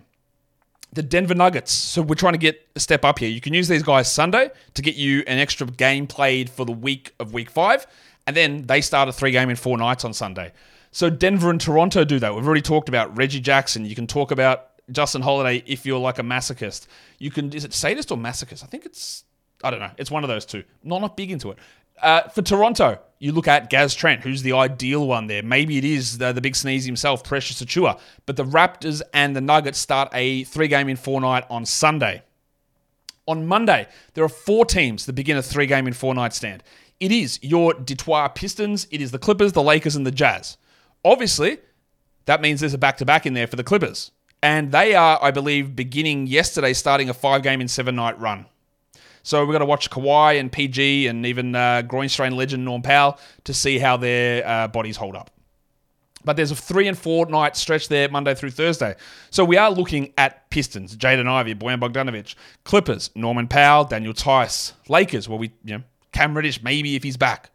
the 0.93 1.04
Denver 1.04 1.36
Nuggets. 1.36 1.71
So 1.71 2.02
we're 2.02 2.15
trying 2.15 2.34
to 2.34 2.39
get 2.39 2.67
a 2.75 2.80
step 2.80 3.06
up 3.06 3.19
here. 3.19 3.30
You 3.30 3.41
can 3.41 3.54
use 3.54 3.67
these 3.67 3.84
guys 3.84 4.12
Sunday 4.12 4.49
to 4.73 4.82
get 4.82 4.95
you 4.95 5.23
an 5.28 5.38
extra 5.38 5.67
game 5.67 6.08
played 6.08 6.49
for 6.49 6.65
the 6.65 6.71
week 6.71 7.13
of 7.19 7.34
week 7.34 7.49
five, 7.49 7.86
and 8.25 8.36
then 8.36 8.65
they 8.65 8.82
start 8.82 9.08
a 9.08 9.13
three 9.13 9.32
game 9.32 9.49
in 9.49 9.56
four 9.56 9.78
nights 9.78 10.04
on 10.04 10.13
Sunday. 10.13 10.52
So 10.91 11.10
Denver 11.10 11.52
and 11.52 11.62
Toronto 11.62 12.04
do 12.04 12.17
that. 12.19 12.34
We've 12.34 12.45
already 12.45 12.63
talked 12.63 12.89
about 12.89 13.15
Reggie 13.15 13.39
Jackson. 13.39 13.86
You 13.86 13.93
can 13.93 14.08
talk 14.08 14.32
about 14.32 14.68
Justin 14.91 15.21
Holiday 15.21 15.63
if 15.65 15.86
you're 15.86 15.99
like 15.99 16.19
a 16.19 16.23
masochist. 16.23 16.88
You 17.17 17.32
can 17.32 17.54
is 17.54 17.65
it 17.65 17.73
sadist 17.73 18.12
or 18.12 18.17
masochist? 18.17 18.63
I 18.63 18.67
think 18.67 18.86
it's 18.86 19.23
I 19.63 19.71
don't 19.71 19.80
know. 19.80 19.91
It's 19.97 20.12
one 20.12 20.23
of 20.23 20.28
those 20.28 20.45
two. 20.45 20.63
Not 20.84 21.02
not 21.02 21.17
big 21.17 21.32
into 21.32 21.52
it. 21.52 21.58
Uh, 22.02 22.28
for 22.30 22.41
Toronto, 22.41 22.97
you 23.19 23.34
look 23.34 23.47
at 23.47 23.69
Gaz 23.69 23.93
Trent, 23.93 24.21
who's 24.21 24.41
the 24.41 24.54
ideal 24.54 25.06
one 25.06 25.28
there. 25.28 25.43
Maybe 25.43 25.78
it 25.78 25.84
is 25.84 26.17
the, 26.17 26.32
the 26.32 26.39
big 26.39 26.56
sneeze 26.56 26.86
himself, 26.86 27.23
Precious 27.23 27.62
Achiuwa. 27.62 27.99
But 28.25 28.38
the 28.38 28.45
Raptors 28.45 29.02
and 29.13 29.36
the 29.36 29.41
Nuggets 29.41 29.78
start 29.78 30.10
a 30.13 30.45
three 30.45 30.69
game 30.69 30.88
in 30.88 30.95
four 30.95 31.19
night 31.19 31.45
on 31.49 31.65
Sunday. 31.65 32.23
On 33.28 33.45
Monday, 33.45 33.88
there 34.13 34.23
are 34.23 34.30
four 34.30 34.65
teams 34.65 35.06
that 35.06 35.13
begin 35.13 35.38
a 35.38 35.43
three 35.43 35.65
game 35.65 35.88
in 35.88 35.93
four 35.93 36.15
night 36.15 36.34
stand. 36.34 36.63
It 36.99 37.12
is 37.12 37.39
your 37.41 37.73
Detroit 37.73 38.36
Pistons, 38.36 38.88
it 38.91 39.02
is 39.02 39.12
the 39.12 39.19
Clippers, 39.19 39.54
the 39.54 39.63
Lakers, 39.63 39.95
and 39.95 40.06
the 40.06 40.12
Jazz. 40.12 40.58
Obviously, 41.06 41.60
that 42.25 42.41
means 42.41 42.60
there's 42.60 42.73
a 42.73 42.78
back 42.78 42.97
to 42.97 43.06
back 43.06 43.25
in 43.25 43.34
there 43.34 43.47
for 43.47 43.56
the 43.56 43.63
Clippers. 43.63 44.12
And 44.41 44.71
they 44.71 44.95
are, 44.95 45.19
I 45.21 45.32
believe, 45.32 45.75
beginning 45.75 46.28
yesterday, 46.28 46.73
starting 46.73 47.10
a 47.10 47.13
five 47.13 47.43
game 47.43 47.62
in 47.62 47.67
seven 47.67 47.95
night 47.95 48.19
run. 48.19 48.45
So 49.23 49.45
we've 49.45 49.54
got 49.54 49.60
to 49.60 49.65
watch 49.65 49.89
Kawhi 49.89 50.39
and 50.39 50.52
PG 50.52 51.08
and 51.08 51.25
even 51.25 51.54
uh, 51.56 51.82
groin 51.82 52.10
strain 52.10 52.36
legend 52.36 52.63
Norm 52.63 52.82
Powell 52.82 53.19
to 53.43 53.54
see 53.54 53.78
how 53.78 53.97
their 53.97 54.47
uh, 54.47 54.67
bodies 54.69 54.97
hold 54.97 55.15
up. 55.15 55.30
But 56.23 56.36
there's 56.36 56.52
a 56.52 56.56
three 56.56 56.88
and 56.88 56.97
four 56.97 57.25
night 57.28 57.56
stretch 57.56 57.88
there, 57.88 58.10
Monday 58.10 58.36
through 58.36 58.52
Thursday. 58.52 58.95
So 59.30 59.45
we 59.45 59.58
are 59.58 59.71
looking 59.71 60.13
at 60.17 60.49
Pistons, 60.49 60.95
Jaden 60.95 61.28
Ivey, 61.28 61.56
Bojan 61.56 61.80
Bogdanovic, 61.80 62.36
Clippers, 62.63 63.10
Norman 63.15 63.47
Powell, 63.47 63.86
Daniel 63.86 64.13
Theis, 64.13 64.73
Lakers, 64.88 65.30
well, 65.30 65.39
we, 65.39 65.52
you 65.63 65.78
know, 65.78 65.84
Cam 66.12 66.36
Reddish, 66.36 66.62
maybe 66.63 66.95
if 66.95 67.04
he's 67.04 67.17
back. 67.17 67.52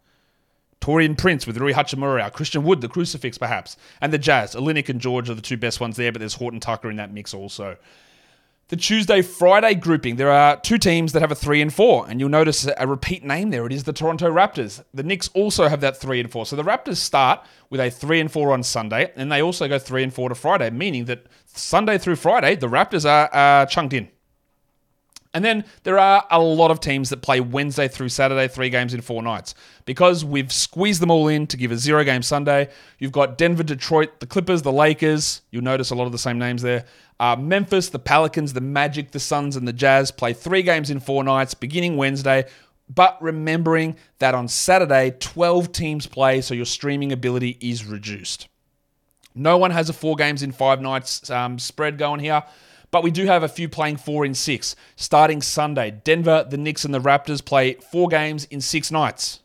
Taurean 0.84 1.16
Prince 1.16 1.46
with 1.46 1.56
Rui 1.56 1.72
Hachimura, 1.72 2.30
Christian 2.30 2.62
Wood, 2.62 2.82
the 2.82 2.88
crucifix 2.88 3.38
perhaps, 3.38 3.78
and 4.02 4.12
the 4.12 4.18
Jazz. 4.18 4.54
Olynyk 4.54 4.90
and 4.90 5.00
George 5.00 5.30
are 5.30 5.34
the 5.34 5.40
two 5.40 5.56
best 5.56 5.80
ones 5.80 5.96
there, 5.96 6.12
but 6.12 6.18
there's 6.18 6.34
Horton 6.34 6.60
Tucker 6.60 6.90
in 6.90 6.96
that 6.96 7.10
mix 7.10 7.32
also. 7.32 7.78
The 8.68 8.76
Tuesday 8.76 9.22
Friday 9.22 9.76
grouping, 9.76 10.16
there 10.16 10.30
are 10.30 10.60
two 10.60 10.76
teams 10.76 11.12
that 11.12 11.22
have 11.22 11.32
a 11.32 11.34
three 11.34 11.62
and 11.62 11.72
four, 11.72 12.06
and 12.06 12.20
you'll 12.20 12.28
notice 12.28 12.68
a 12.76 12.86
repeat 12.86 13.24
name 13.24 13.48
there. 13.48 13.64
It 13.64 13.72
is 13.72 13.84
the 13.84 13.94
Toronto 13.94 14.30
Raptors. 14.30 14.84
The 14.92 15.02
Knicks 15.02 15.30
also 15.32 15.68
have 15.68 15.80
that 15.80 15.96
three 15.96 16.20
and 16.20 16.30
four. 16.30 16.44
So 16.44 16.54
the 16.54 16.62
Raptors 16.62 16.96
start 16.96 17.46
with 17.70 17.80
a 17.80 17.88
three 17.88 18.20
and 18.20 18.30
four 18.30 18.52
on 18.52 18.62
Sunday, 18.62 19.10
and 19.16 19.32
they 19.32 19.40
also 19.40 19.66
go 19.66 19.78
three 19.78 20.02
and 20.02 20.12
four 20.12 20.28
to 20.28 20.34
Friday, 20.34 20.68
meaning 20.68 21.06
that 21.06 21.24
Sunday 21.46 21.96
through 21.96 22.16
Friday, 22.16 22.56
the 22.56 22.68
Raptors 22.68 23.08
are 23.08 23.30
uh, 23.32 23.64
chunked 23.64 23.94
in. 23.94 24.10
And 25.34 25.44
then 25.44 25.64
there 25.82 25.98
are 25.98 26.24
a 26.30 26.40
lot 26.40 26.70
of 26.70 26.78
teams 26.78 27.10
that 27.10 27.20
play 27.20 27.40
Wednesday 27.40 27.88
through 27.88 28.08
Saturday, 28.08 28.46
three 28.46 28.70
games 28.70 28.94
in 28.94 29.00
four 29.00 29.20
nights. 29.20 29.56
Because 29.84 30.24
we've 30.24 30.52
squeezed 30.52 31.02
them 31.02 31.10
all 31.10 31.26
in 31.26 31.48
to 31.48 31.56
give 31.56 31.72
a 31.72 31.76
zero 31.76 32.04
game 32.04 32.22
Sunday, 32.22 32.70
you've 33.00 33.12
got 33.12 33.36
Denver, 33.36 33.64
Detroit, 33.64 34.20
the 34.20 34.26
Clippers, 34.26 34.62
the 34.62 34.72
Lakers. 34.72 35.42
You'll 35.50 35.64
notice 35.64 35.90
a 35.90 35.96
lot 35.96 36.06
of 36.06 36.12
the 36.12 36.18
same 36.18 36.38
names 36.38 36.62
there. 36.62 36.84
Uh, 37.18 37.36
Memphis, 37.36 37.88
the 37.88 37.98
Pelicans, 37.98 38.52
the 38.52 38.60
Magic, 38.60 39.10
the 39.10 39.20
Suns, 39.20 39.56
and 39.56 39.66
the 39.66 39.72
Jazz 39.72 40.12
play 40.12 40.32
three 40.32 40.62
games 40.62 40.88
in 40.88 41.00
four 41.00 41.24
nights 41.24 41.52
beginning 41.52 41.96
Wednesday. 41.96 42.44
But 42.88 43.20
remembering 43.20 43.96
that 44.18 44.34
on 44.34 44.46
Saturday, 44.46 45.14
12 45.18 45.72
teams 45.72 46.06
play, 46.06 46.42
so 46.42 46.54
your 46.54 46.66
streaming 46.66 47.12
ability 47.12 47.56
is 47.60 47.84
reduced. 47.84 48.46
No 49.34 49.58
one 49.58 49.72
has 49.72 49.88
a 49.88 49.92
four 49.92 50.14
games 50.14 50.42
in 50.42 50.52
five 50.52 50.80
nights 50.80 51.28
um, 51.28 51.58
spread 51.58 51.98
going 51.98 52.20
here. 52.20 52.44
But 52.94 53.02
we 53.02 53.10
do 53.10 53.26
have 53.26 53.42
a 53.42 53.48
few 53.48 53.68
playing 53.68 53.96
four 53.96 54.24
in 54.24 54.34
six. 54.34 54.76
Starting 54.94 55.42
Sunday, 55.42 55.90
Denver, 55.90 56.46
the 56.48 56.56
Knicks, 56.56 56.84
and 56.84 56.94
the 56.94 57.00
Raptors 57.00 57.44
play 57.44 57.74
four 57.74 58.06
games 58.06 58.44
in 58.52 58.60
six 58.60 58.92
nights. 58.92 59.40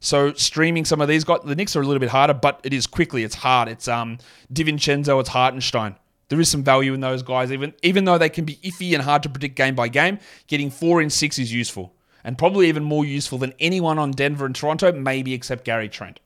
So 0.00 0.34
streaming 0.34 0.84
some 0.84 1.00
of 1.00 1.08
these 1.08 1.24
got 1.24 1.46
the 1.46 1.54
Knicks 1.54 1.74
are 1.76 1.80
a 1.80 1.86
little 1.86 1.98
bit 1.98 2.10
harder, 2.10 2.34
but 2.34 2.60
it 2.62 2.74
is 2.74 2.86
Quickley. 2.86 3.24
It's 3.24 3.36
hard. 3.36 3.70
It's 3.70 3.88
um 3.88 4.18
DiVincenzo, 4.52 5.18
it's 5.18 5.30
Hartenstein. 5.30 5.96
There 6.28 6.38
is 6.38 6.50
some 6.50 6.62
value 6.62 6.92
in 6.92 7.00
those 7.00 7.22
guys, 7.22 7.50
even 7.50 7.72
even 7.82 8.04
though 8.04 8.18
they 8.18 8.28
can 8.28 8.44
be 8.44 8.56
iffy 8.56 8.92
and 8.92 9.02
hard 9.02 9.22
to 9.22 9.30
predict 9.30 9.56
game 9.56 9.74
by 9.74 9.88
game. 9.88 10.18
Getting 10.46 10.70
four 10.70 11.00
in 11.00 11.08
six 11.08 11.38
is 11.38 11.50
useful, 11.50 11.94
and 12.22 12.36
probably 12.36 12.68
even 12.68 12.84
more 12.84 13.06
useful 13.06 13.38
than 13.38 13.54
anyone 13.58 13.98
on 13.98 14.10
Denver 14.10 14.44
and 14.44 14.54
Toronto, 14.54 14.92
maybe 14.92 15.32
except 15.32 15.64
Gary 15.64 15.88
Trent. 15.88 16.20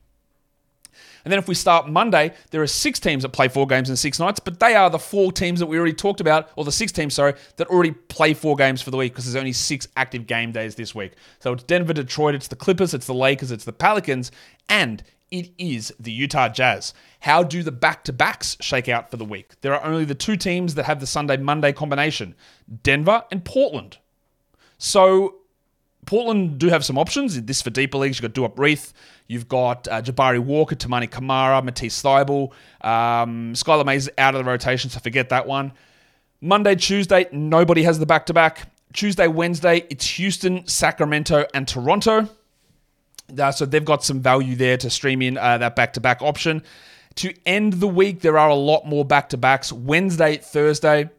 And 1.29 1.33
then 1.33 1.37
if 1.37 1.47
we 1.47 1.53
start 1.53 1.87
Monday, 1.87 2.33
there 2.49 2.63
are 2.63 2.65
six 2.65 2.99
teams 2.99 3.21
that 3.21 3.29
play 3.29 3.49
four 3.49 3.67
games 3.67 3.87
in 3.87 3.95
six 3.95 4.17
nights, 4.17 4.39
but 4.39 4.59
they 4.59 4.73
are 4.73 4.89
the 4.89 4.97
four 4.97 5.31
teams 5.31 5.59
that 5.59 5.67
we 5.67 5.77
already 5.77 5.93
talked 5.93 6.19
about, 6.19 6.49
or 6.55 6.65
the 6.65 6.71
six 6.71 6.91
teams, 6.91 7.13
sorry, 7.13 7.35
that 7.57 7.67
already 7.67 7.91
play 7.91 8.33
four 8.33 8.55
games 8.55 8.81
for 8.81 8.89
the 8.89 8.97
week 8.97 9.13
because 9.13 9.25
there's 9.25 9.35
only 9.35 9.53
six 9.53 9.87
active 9.95 10.25
game 10.25 10.51
days 10.51 10.73
this 10.73 10.95
week. 10.95 11.11
So 11.39 11.53
it's 11.53 11.61
Denver, 11.61 11.93
Detroit, 11.93 12.33
it's 12.33 12.47
the 12.47 12.55
Clippers, 12.55 12.95
it's 12.95 13.05
the 13.05 13.13
Lakers, 13.13 13.51
it's 13.51 13.63
the 13.63 13.71
Pelicans, 13.71 14.31
and 14.67 15.03
It 15.31 15.51
is 15.57 15.93
the 15.99 16.11
Utah 16.11 16.49
Jazz. 16.49 16.93
How 17.21 17.43
do 17.43 17.61
the 17.61 17.71
back 17.71 18.03
to 18.05 18.13
backs 18.13 18.57
shake 18.59 18.89
out 18.89 19.11
for 19.11 19.17
the 19.17 19.25
week? 19.25 19.61
There 19.61 19.73
are 19.73 19.83
only 19.83 20.05
the 20.05 20.15
two 20.15 20.35
teams 20.35 20.75
that 20.75 20.85
have 20.85 20.99
the 20.99 21.07
Sunday 21.07 21.37
Monday 21.37 21.71
combination 21.71 22.35
Denver 22.83 23.23
and 23.31 23.45
Portland. 23.45 23.97
So 24.77 25.35
Portland 26.05 26.57
do 26.57 26.69
have 26.69 26.83
some 26.83 26.97
options. 26.97 27.41
This 27.41 27.61
for 27.61 27.69
deeper 27.69 27.97
leagues. 27.97 28.19
You've 28.19 28.33
got 28.33 28.41
Duop 28.51 28.57
Reath. 28.57 28.93
You've 29.27 29.47
got 29.47 29.87
uh, 29.87 30.01
Jabari 30.01 30.39
Walker, 30.39 30.75
Toumani 30.75 31.09
Camara, 31.09 31.61
Matisse 31.61 32.01
Thybulle. 32.01 32.51
Um, 32.81 33.53
Skylar 33.53 33.85
Mays 33.85 34.09
out 34.17 34.33
of 34.33 34.43
the 34.43 34.49
rotation, 34.49 34.89
so 34.89 34.99
forget 34.99 35.29
that 35.29 35.45
one. 35.45 35.71
Monday, 36.41 36.75
Tuesday, 36.75 37.27
nobody 37.31 37.83
has 37.83 37.99
the 37.99 38.05
back 38.05 38.25
to 38.27 38.33
back. 38.33 38.71
Tuesday, 38.93 39.27
Wednesday, 39.27 39.85
it's 39.89 40.07
Houston, 40.11 40.65
Sacramento, 40.65 41.45
and 41.53 41.67
Toronto. 41.67 42.27
Uh, 43.37 43.51
so 43.51 43.65
they've 43.65 43.85
got 43.85 44.03
some 44.03 44.19
value 44.19 44.55
there 44.55 44.77
to 44.77 44.89
stream 44.89 45.21
in 45.21 45.37
uh, 45.37 45.57
that 45.59 45.75
back 45.75 45.93
to 45.93 45.99
back 45.99 46.21
option. 46.21 46.63
To 47.15 47.33
end 47.45 47.73
the 47.73 47.87
week, 47.87 48.21
there 48.21 48.37
are 48.37 48.49
a 48.49 48.55
lot 48.55 48.87
more 48.87 49.05
back 49.05 49.29
to 49.29 49.37
backs. 49.37 49.71
Wednesday, 49.71 50.37
Thursday, 50.37 51.09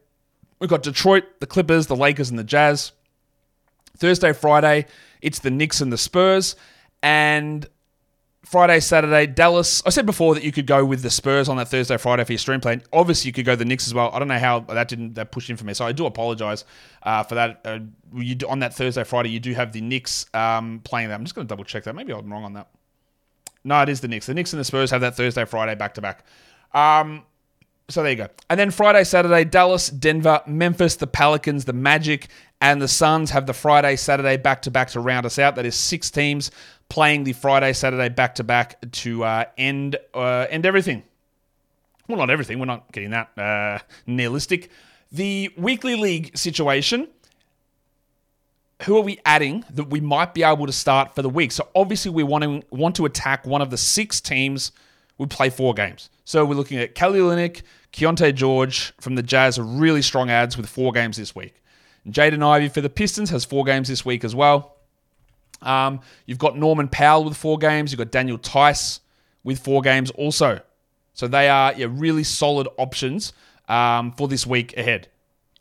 we've 0.59 0.71
got 0.71 0.83
Detroit, 0.83 1.25
the 1.41 1.47
Clippers, 1.47 1.87
the 1.87 1.97
Lakers, 1.97 2.31
and 2.31 2.39
the 2.39 2.45
Jazz. 2.45 2.93
Thursday, 4.01 4.33
Friday, 4.33 4.87
it's 5.23 5.39
the 5.39 5.51
Knicks 5.51 5.81
and 5.81 5.93
the 5.93 5.99
Spurs. 5.99 6.57
And 7.03 7.69
Friday, 8.45 8.81
Saturday, 8.81 9.27
Dallas. 9.27 9.83
I 9.87 9.91
said 9.91 10.07
before 10.07 10.35
that 10.35 10.43
you 10.43 10.51
could 10.51 10.67
go 10.67 10.85
with 10.85 11.03
the 11.03 11.11
Spurs 11.11 11.49
on 11.49 11.59
that 11.59 11.69
Thursday, 11.69 11.97
Friday 11.99 12.25
for 12.25 12.33
your 12.33 12.39
stream 12.39 12.61
plan. 12.61 12.83
Obviously, 12.93 13.29
you 13.29 13.33
could 13.33 13.45
go 13.45 13.55
the 13.55 13.65
Knicks 13.65 13.87
as 13.87 13.95
well. 13.95 14.11
I 14.13 14.19
don't 14.19 14.29
know 14.29 14.39
how 14.39 14.61
that 14.61 14.89
didn't 14.89 15.15
that 15.15 15.31
pushed 15.31 15.51
in 15.51 15.57
for 15.57 15.65
me, 15.65 15.75
so 15.75 15.87
I 15.87 15.93
do 15.93 16.07
apologize 16.07 16.65
uh, 17.03 17.23
for 17.23 17.35
that. 17.37 17.61
Uh, 17.65 17.81
you 18.15 18.35
do, 18.35 18.49
on 18.49 18.61
that 18.61 18.75
Thursday, 18.75 19.05
Friday, 19.05 19.29
you 19.29 19.39
do 19.39 19.53
have 19.53 19.73
the 19.73 19.81
Knicks 19.81 20.27
um, 20.35 20.81
playing 20.83 21.11
that. 21.11 21.15
I'm 21.15 21.25
just 21.25 21.35
going 21.35 21.47
to 21.47 21.49
double 21.49 21.65
check 21.65 21.85
that. 21.85 21.95
Maybe 21.95 22.13
I'm 22.13 22.33
wrong 22.33 22.45
on 22.45 22.55
that. 22.55 22.69
No, 23.63 23.83
it 23.83 23.91
is 23.91 24.01
the 24.01 24.09
Knicks. 24.09 24.27
The 24.27 24.35
Knicks 24.35 24.53
and 24.53 24.61
the 24.61 24.65
Spurs 24.65 24.91
have 24.91 25.03
that 25.03 25.17
Thursday, 25.17 25.45
Friday 25.45 25.75
back 25.75 25.95
to 25.95 26.01
back. 26.01 26.25
So 27.91 28.03
there 28.03 28.13
you 28.13 28.17
go. 28.17 28.29
And 28.49 28.59
then 28.59 28.71
Friday, 28.71 29.05
Saturday, 29.05 29.45
Dallas, 29.45 29.91
Denver, 29.91 30.43
Memphis, 30.47 30.97
the 30.97 31.07
Pelicans, 31.07 31.65
the 31.65 31.73
Magic, 31.73 32.29
and 32.61 32.81
the 32.81 32.89
Suns 32.89 33.31
have 33.31 33.47
the 33.47 33.55
Friday, 33.55 33.97
Saturday 33.97 34.37
back 34.37 34.63
to 34.63 34.71
back 34.71 34.89
to 34.91 35.01
round 35.01 35.27
us 35.27 35.39
out. 35.39 35.57
That 35.57 35.67
is 35.67 35.75
six 35.75 36.11
teams 36.11 36.51
playing 36.89 37.25
the 37.25 37.33
Friday, 37.33 37.73
Saturday 37.73 38.09
back 38.09 38.35
to 38.37 38.45
back 38.45 38.79
to 38.93 39.25
uh, 39.25 39.45
end 39.57 39.97
uh, 40.15 40.47
end 40.51 40.67
everything. 40.67 41.03
Well, 42.07 42.19
not 42.19 42.31
everything. 42.31 42.59
We're 42.59 42.67
not 42.67 42.91
getting 42.93 43.11
that 43.11 43.39
uh, 43.39 43.79
nihilistic. 44.07 44.71
The 45.13 45.51
weekly 45.57 45.97
league 45.97 46.37
situation. 46.37 47.09
Who 48.85 48.97
are 48.97 49.03
we 49.03 49.21
adding 49.27 49.63
that 49.75 49.91
we 49.91 50.01
might 50.01 50.33
be 50.33 50.43
able 50.43 50.65
to 50.65 50.73
start 50.73 51.15
for 51.15 51.21
the 51.21 51.29
week? 51.29 51.53
So 51.53 51.69
obviously 51.75 52.11
we 52.11 52.23
want 52.23 52.45
to 52.45 52.63
want 52.71 52.97
to 52.97 53.05
attack 53.05 53.47
one 53.47 53.61
of 53.61 53.69
the 53.69 53.77
six 53.77 54.23
teams. 54.23 54.73
We 55.19 55.27
play 55.27 55.51
four 55.51 55.75
games. 55.75 56.09
So 56.25 56.47
we're 56.47 56.55
looking 56.55 56.79
at 56.79 56.95
Kelly 56.95 57.19
Olynyk, 57.19 57.63
Keyonte 57.93 58.35
George 58.35 58.93
from 59.01 59.15
the 59.15 59.23
Jazz 59.23 59.59
are 59.59 59.65
really 59.65 60.03
strong 60.03 60.31
ads 60.31 60.57
with 60.57 60.69
four 60.69 60.93
games 60.93 61.17
this 61.17 61.35
week. 61.35 61.55
Jaden 62.09 62.43
Ivey 62.43 62.69
for 62.69 62.81
the 62.81 62.91
Pistons 62.91 63.31
has 63.31 63.45
four 63.45 63.65
games 63.65 63.89
this 63.89 64.05
week 64.05 64.25
as 64.25 64.35
well. 64.35 64.77
Um, 65.63 66.01
you've 66.27 66.39
got 66.39 66.57
Norman 66.57 66.89
Powell 66.89 67.25
with 67.25 67.37
four 67.37 67.59
games. 67.59 67.93
You've 67.93 67.99
got 67.99 68.11
Daniel 68.11 68.39
Theis 68.39 69.01
with 69.45 69.59
four 69.59 69.83
games 69.83 70.11
also. 70.13 70.61
So 71.13 71.29
they 71.29 71.49
are 71.49 71.75
yeah, 71.75 71.89
really 71.91 72.25
solid 72.25 72.69
options 72.79 73.33
um, 73.69 74.13
for 74.13 74.29
this 74.29 74.47
week 74.47 74.77
ahead. 74.77 75.09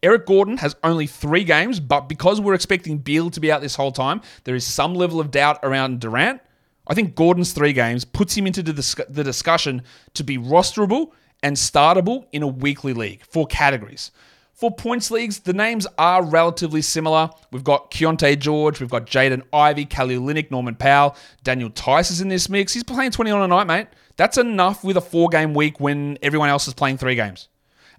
Eric 0.01 0.25
Gordon 0.25 0.57
has 0.57 0.75
only 0.83 1.07
three 1.07 1.43
games, 1.43 1.81
but 1.81 2.07
because 2.07 2.39
we're 2.39 2.53
expecting 2.53 2.99
Beal 2.99 3.29
to 3.31 3.39
be 3.41 3.51
out 3.51 3.61
this 3.61 3.75
whole 3.75 3.91
time, 3.91 4.21
there 4.45 4.55
is 4.55 4.65
some 4.65 4.95
level 4.95 5.19
of 5.19 5.31
doubt 5.31 5.59
around 5.61 5.99
Durant. 5.99 6.41
I 6.87 6.93
think 6.93 7.15
Gordon's 7.15 7.51
three 7.51 7.73
games 7.73 8.05
puts 8.05 8.35
him 8.35 8.47
into 8.47 8.63
the 8.63 9.23
discussion 9.23 9.83
to 10.13 10.23
be 10.23 10.37
rosterable 10.37 11.11
and 11.43 11.55
startable 11.55 12.25
in 12.31 12.43
a 12.43 12.47
weekly 12.47 12.93
league 12.93 13.23
for 13.25 13.47
categories. 13.47 14.11
For 14.53 14.69
points 14.69 15.09
leagues, 15.09 15.39
the 15.39 15.53
names 15.53 15.87
are 15.97 16.21
relatively 16.21 16.81
similar. 16.81 17.29
We've 17.51 17.63
got 17.63 17.91
Keyonte 17.91 18.37
George, 18.39 18.81
we've 18.81 18.89
got 18.89 19.05
Jaden 19.05 19.43
Ivey, 19.53 19.85
Kelly 19.85 20.17
Olynyk, 20.17 20.51
Norman 20.51 20.75
Powell, 20.75 21.15
Daniel 21.43 21.69
Theis 21.69 22.11
is 22.11 22.19
in 22.19 22.27
this 22.27 22.49
mix. 22.49 22.73
He's 22.73 22.83
playing 22.83 23.11
20 23.11 23.31
on 23.31 23.41
a 23.41 23.47
night, 23.47 23.67
mate. 23.67 23.87
That's 24.17 24.37
enough 24.37 24.83
with 24.83 24.97
a 24.97 25.01
four 25.01 25.29
game 25.29 25.53
week 25.53 25.79
when 25.79 26.17
everyone 26.21 26.49
else 26.49 26.67
is 26.67 26.73
playing 26.73 26.97
three 26.97 27.15
games. 27.15 27.47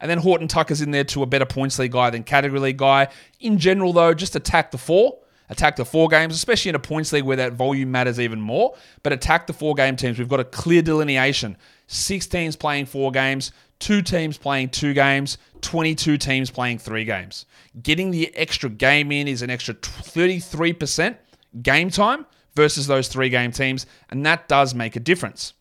And 0.03 0.11
then 0.11 0.19
Horton 0.19 0.49
Tucker's 0.49 0.83
in 0.83 0.91
there 0.91 1.05
to 1.05 1.23
a 1.23 1.27
better 1.27 1.47
points 1.47 1.79
league 1.79 1.93
guy 1.93 2.11
than 2.11 2.25
category 2.25 2.61
league 2.61 2.77
guy. 2.77 3.09
In 3.41 3.57
general, 3.57 3.95
though, 3.95 4.13
just 4.13 4.37
attack 4.37 4.71
the 4.71 4.79
four. 4.79 5.19
Attack 5.49 5.77
the 5.77 5.85
four 5.85 6.09
games, 6.09 6.35
especially 6.35 6.69
in 6.69 6.75
a 6.75 6.79
points 6.79 7.13
league 7.13 7.25
where 7.25 7.37
that 7.39 7.55
volume 7.55 7.91
matters 7.91 8.21
even 8.21 8.41
more. 8.41 8.77
But 9.03 9.13
attack 9.13 9.47
the 9.47 9.53
four 9.53 9.75
game 9.75 9.97
teams. 9.97 10.19
We've 10.19 10.29
got 10.29 10.41
a 10.41 10.45
clear 10.45 10.81
delineation. 10.81 11.57
Six 11.93 12.29
teams 12.29 12.55
playing 12.55 12.87
four 12.87 13.11
games, 13.11 13.51
two 13.81 14.01
teams 14.01 14.39
playing 14.39 14.69
two 14.69 14.95
games, 14.95 15.39
22 15.63 16.19
teams 16.19 16.49
playing 16.49 16.79
three 16.79 17.05
games. 17.05 17.47
Getting 17.83 18.13
the 18.13 18.33
extra 18.37 18.71
game 18.71 19.11
in 19.11 19.27
is 19.27 19.43
an 19.43 19.51
extra 19.51 19.75
33% 19.75 21.17
game 21.63 21.91
time 21.91 22.27
versus 22.55 22.87
those 22.87 23.09
three 23.09 23.29
game 23.29 23.51
teams, 23.51 23.87
and 24.09 24.25
that 24.25 24.47
does 24.47 24.73
make 24.73 24.95
a 24.95 25.01
difference. 25.01 25.55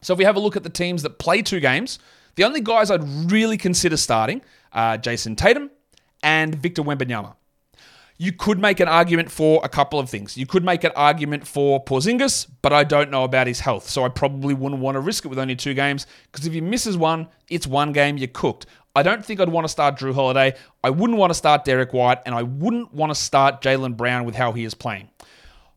So 0.00 0.14
if 0.14 0.18
we 0.18 0.24
have 0.24 0.36
a 0.36 0.40
look 0.40 0.56
at 0.56 0.62
the 0.62 0.70
teams 0.70 1.02
that 1.02 1.18
play 1.18 1.42
two 1.42 1.60
games, 1.60 1.98
the 2.36 2.44
only 2.44 2.62
guys 2.62 2.90
I'd 2.90 3.04
really 3.30 3.58
consider 3.58 3.98
starting 3.98 4.40
are 4.72 4.96
Jayson 4.96 5.36
Tatum 5.36 5.70
and 6.22 6.54
Victor 6.54 6.82
Wembanyama. 6.82 7.34
You 8.18 8.32
could 8.32 8.58
make 8.58 8.78
an 8.80 8.88
argument 8.88 9.30
for 9.30 9.60
a 9.64 9.68
couple 9.68 9.98
of 9.98 10.08
things. 10.08 10.36
You 10.36 10.46
could 10.46 10.64
make 10.64 10.84
an 10.84 10.92
argument 10.94 11.46
for 11.46 11.82
Porzingis, 11.82 12.48
but 12.60 12.72
I 12.72 12.84
don't 12.84 13.10
know 13.10 13.24
about 13.24 13.46
his 13.46 13.60
health, 13.60 13.88
so 13.88 14.04
I 14.04 14.08
probably 14.08 14.54
wouldn't 14.54 14.80
want 14.80 14.94
to 14.96 15.00
risk 15.00 15.24
it 15.24 15.28
with 15.28 15.38
only 15.38 15.56
two 15.56 15.74
games 15.74 16.06
because 16.30 16.46
if 16.46 16.52
he 16.52 16.60
misses 16.60 16.96
one, 16.96 17.28
it's 17.48 17.66
one 17.66 17.92
game 17.92 18.16
you're 18.16 18.28
cooked. 18.28 18.66
I 18.94 19.02
don't 19.02 19.24
think 19.24 19.40
I'd 19.40 19.48
want 19.48 19.64
to 19.64 19.70
start 19.70 19.96
Jrue 19.96 20.14
Holiday. 20.14 20.54
I 20.84 20.90
wouldn't 20.90 21.18
want 21.18 21.30
to 21.30 21.34
start 21.34 21.64
Derrick 21.64 21.92
White, 21.92 22.18
and 22.26 22.34
I 22.34 22.42
wouldn't 22.42 22.92
want 22.92 23.10
to 23.10 23.14
start 23.14 23.62
Jaylen 23.62 23.96
Brown 23.96 24.24
with 24.24 24.34
how 24.34 24.52
he 24.52 24.64
is 24.64 24.74
playing. 24.74 25.08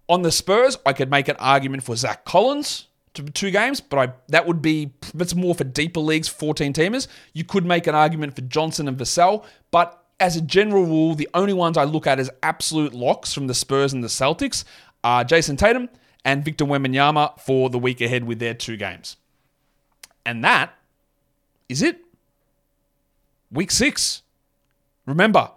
On 0.09 0.21
the 0.21 0.31
Spurs, 0.31 0.77
I 0.85 0.93
could 0.93 1.09
make 1.09 1.27
an 1.27 1.37
argument 1.39 1.83
for 1.83 1.95
Zach 1.95 2.25
Collins 2.25 2.87
to 3.15 3.23
two 3.23 3.51
games, 3.51 3.81
but 3.81 3.97
I 3.97 4.13
that 4.27 4.45
would 4.45 4.61
be 4.61 4.93
that's 5.13 5.33
more 5.33 5.55
for 5.55 5.63
deeper 5.63 6.01
leagues, 6.01 6.27
14 6.27 6.73
teamers. 6.73 7.07
You 7.33 7.43
could 7.43 7.65
make 7.65 7.87
an 7.87 7.95
argument 7.95 8.35
for 8.35 8.41
Johnson 8.41 8.87
and 8.87 8.97
Vassell, 8.97 9.45
but 9.71 10.04
as 10.19 10.35
a 10.35 10.41
general 10.41 10.85
rule, 10.85 11.15
the 11.15 11.29
only 11.33 11.53
ones 11.53 11.77
I 11.77 11.83
look 11.83 12.07
at 12.07 12.19
as 12.19 12.29
absolute 12.41 12.93
locks 12.93 13.33
from 13.33 13.47
the 13.47 13.53
Spurs 13.53 13.93
and 13.93 14.03
the 14.03 14.07
Celtics 14.07 14.63
are 15.03 15.23
Jayson 15.23 15.57
Tatum 15.57 15.89
and 16.23 16.43
Victor 16.43 16.65
Wembanyama 16.65 17.39
for 17.39 17.69
the 17.69 17.77
week 17.77 18.01
ahead 18.01 18.23
with 18.23 18.39
their 18.39 18.53
two 18.53 18.77
games. 18.77 19.17
And 20.25 20.43
that 20.43 20.73
is 21.69 21.81
it. 21.81 21.99
Week 23.51 23.71
six. 23.71 24.23
Remember, 25.05 25.51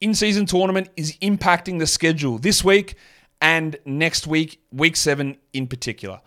in 0.00 0.14
season 0.14 0.46
tournament 0.46 0.88
is 0.96 1.16
impacting 1.18 1.78
the 1.78 1.86
schedule 1.86 2.38
this 2.38 2.62
week 2.62 2.94
and 3.40 3.76
next 3.84 4.26
week, 4.26 4.60
week 4.70 4.96
seven 4.96 5.36
in 5.52 5.66
particular. 5.66 6.20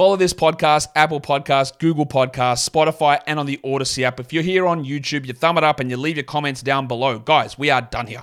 Follow 0.00 0.16
this 0.16 0.32
podcast, 0.32 0.88
Apple 0.96 1.20
Podcast, 1.20 1.78
Google 1.78 2.06
Podcast, 2.06 2.66
Spotify, 2.66 3.20
and 3.26 3.38
on 3.38 3.44
the 3.44 3.60
Odyssey 3.62 4.02
app. 4.02 4.18
If 4.18 4.32
you're 4.32 4.42
here 4.42 4.66
on 4.66 4.82
YouTube, 4.82 5.26
you 5.26 5.34
thumb 5.34 5.58
it 5.58 5.62
up 5.62 5.78
and 5.78 5.90
you 5.90 5.98
leave 5.98 6.16
your 6.16 6.24
comments 6.24 6.62
down 6.62 6.86
below. 6.86 7.18
Guys, 7.18 7.58
we 7.58 7.68
are 7.68 7.82
done 7.82 8.06
here. 8.06 8.22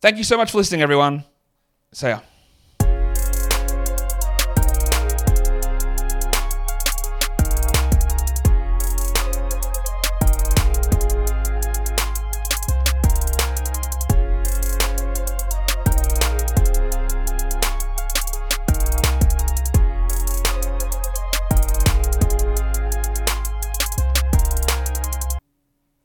Thank 0.00 0.16
you 0.16 0.24
so 0.24 0.38
much 0.38 0.50
for 0.50 0.56
listening, 0.56 0.80
everyone. 0.80 1.24
See 1.92 2.08
ya. 2.08 2.20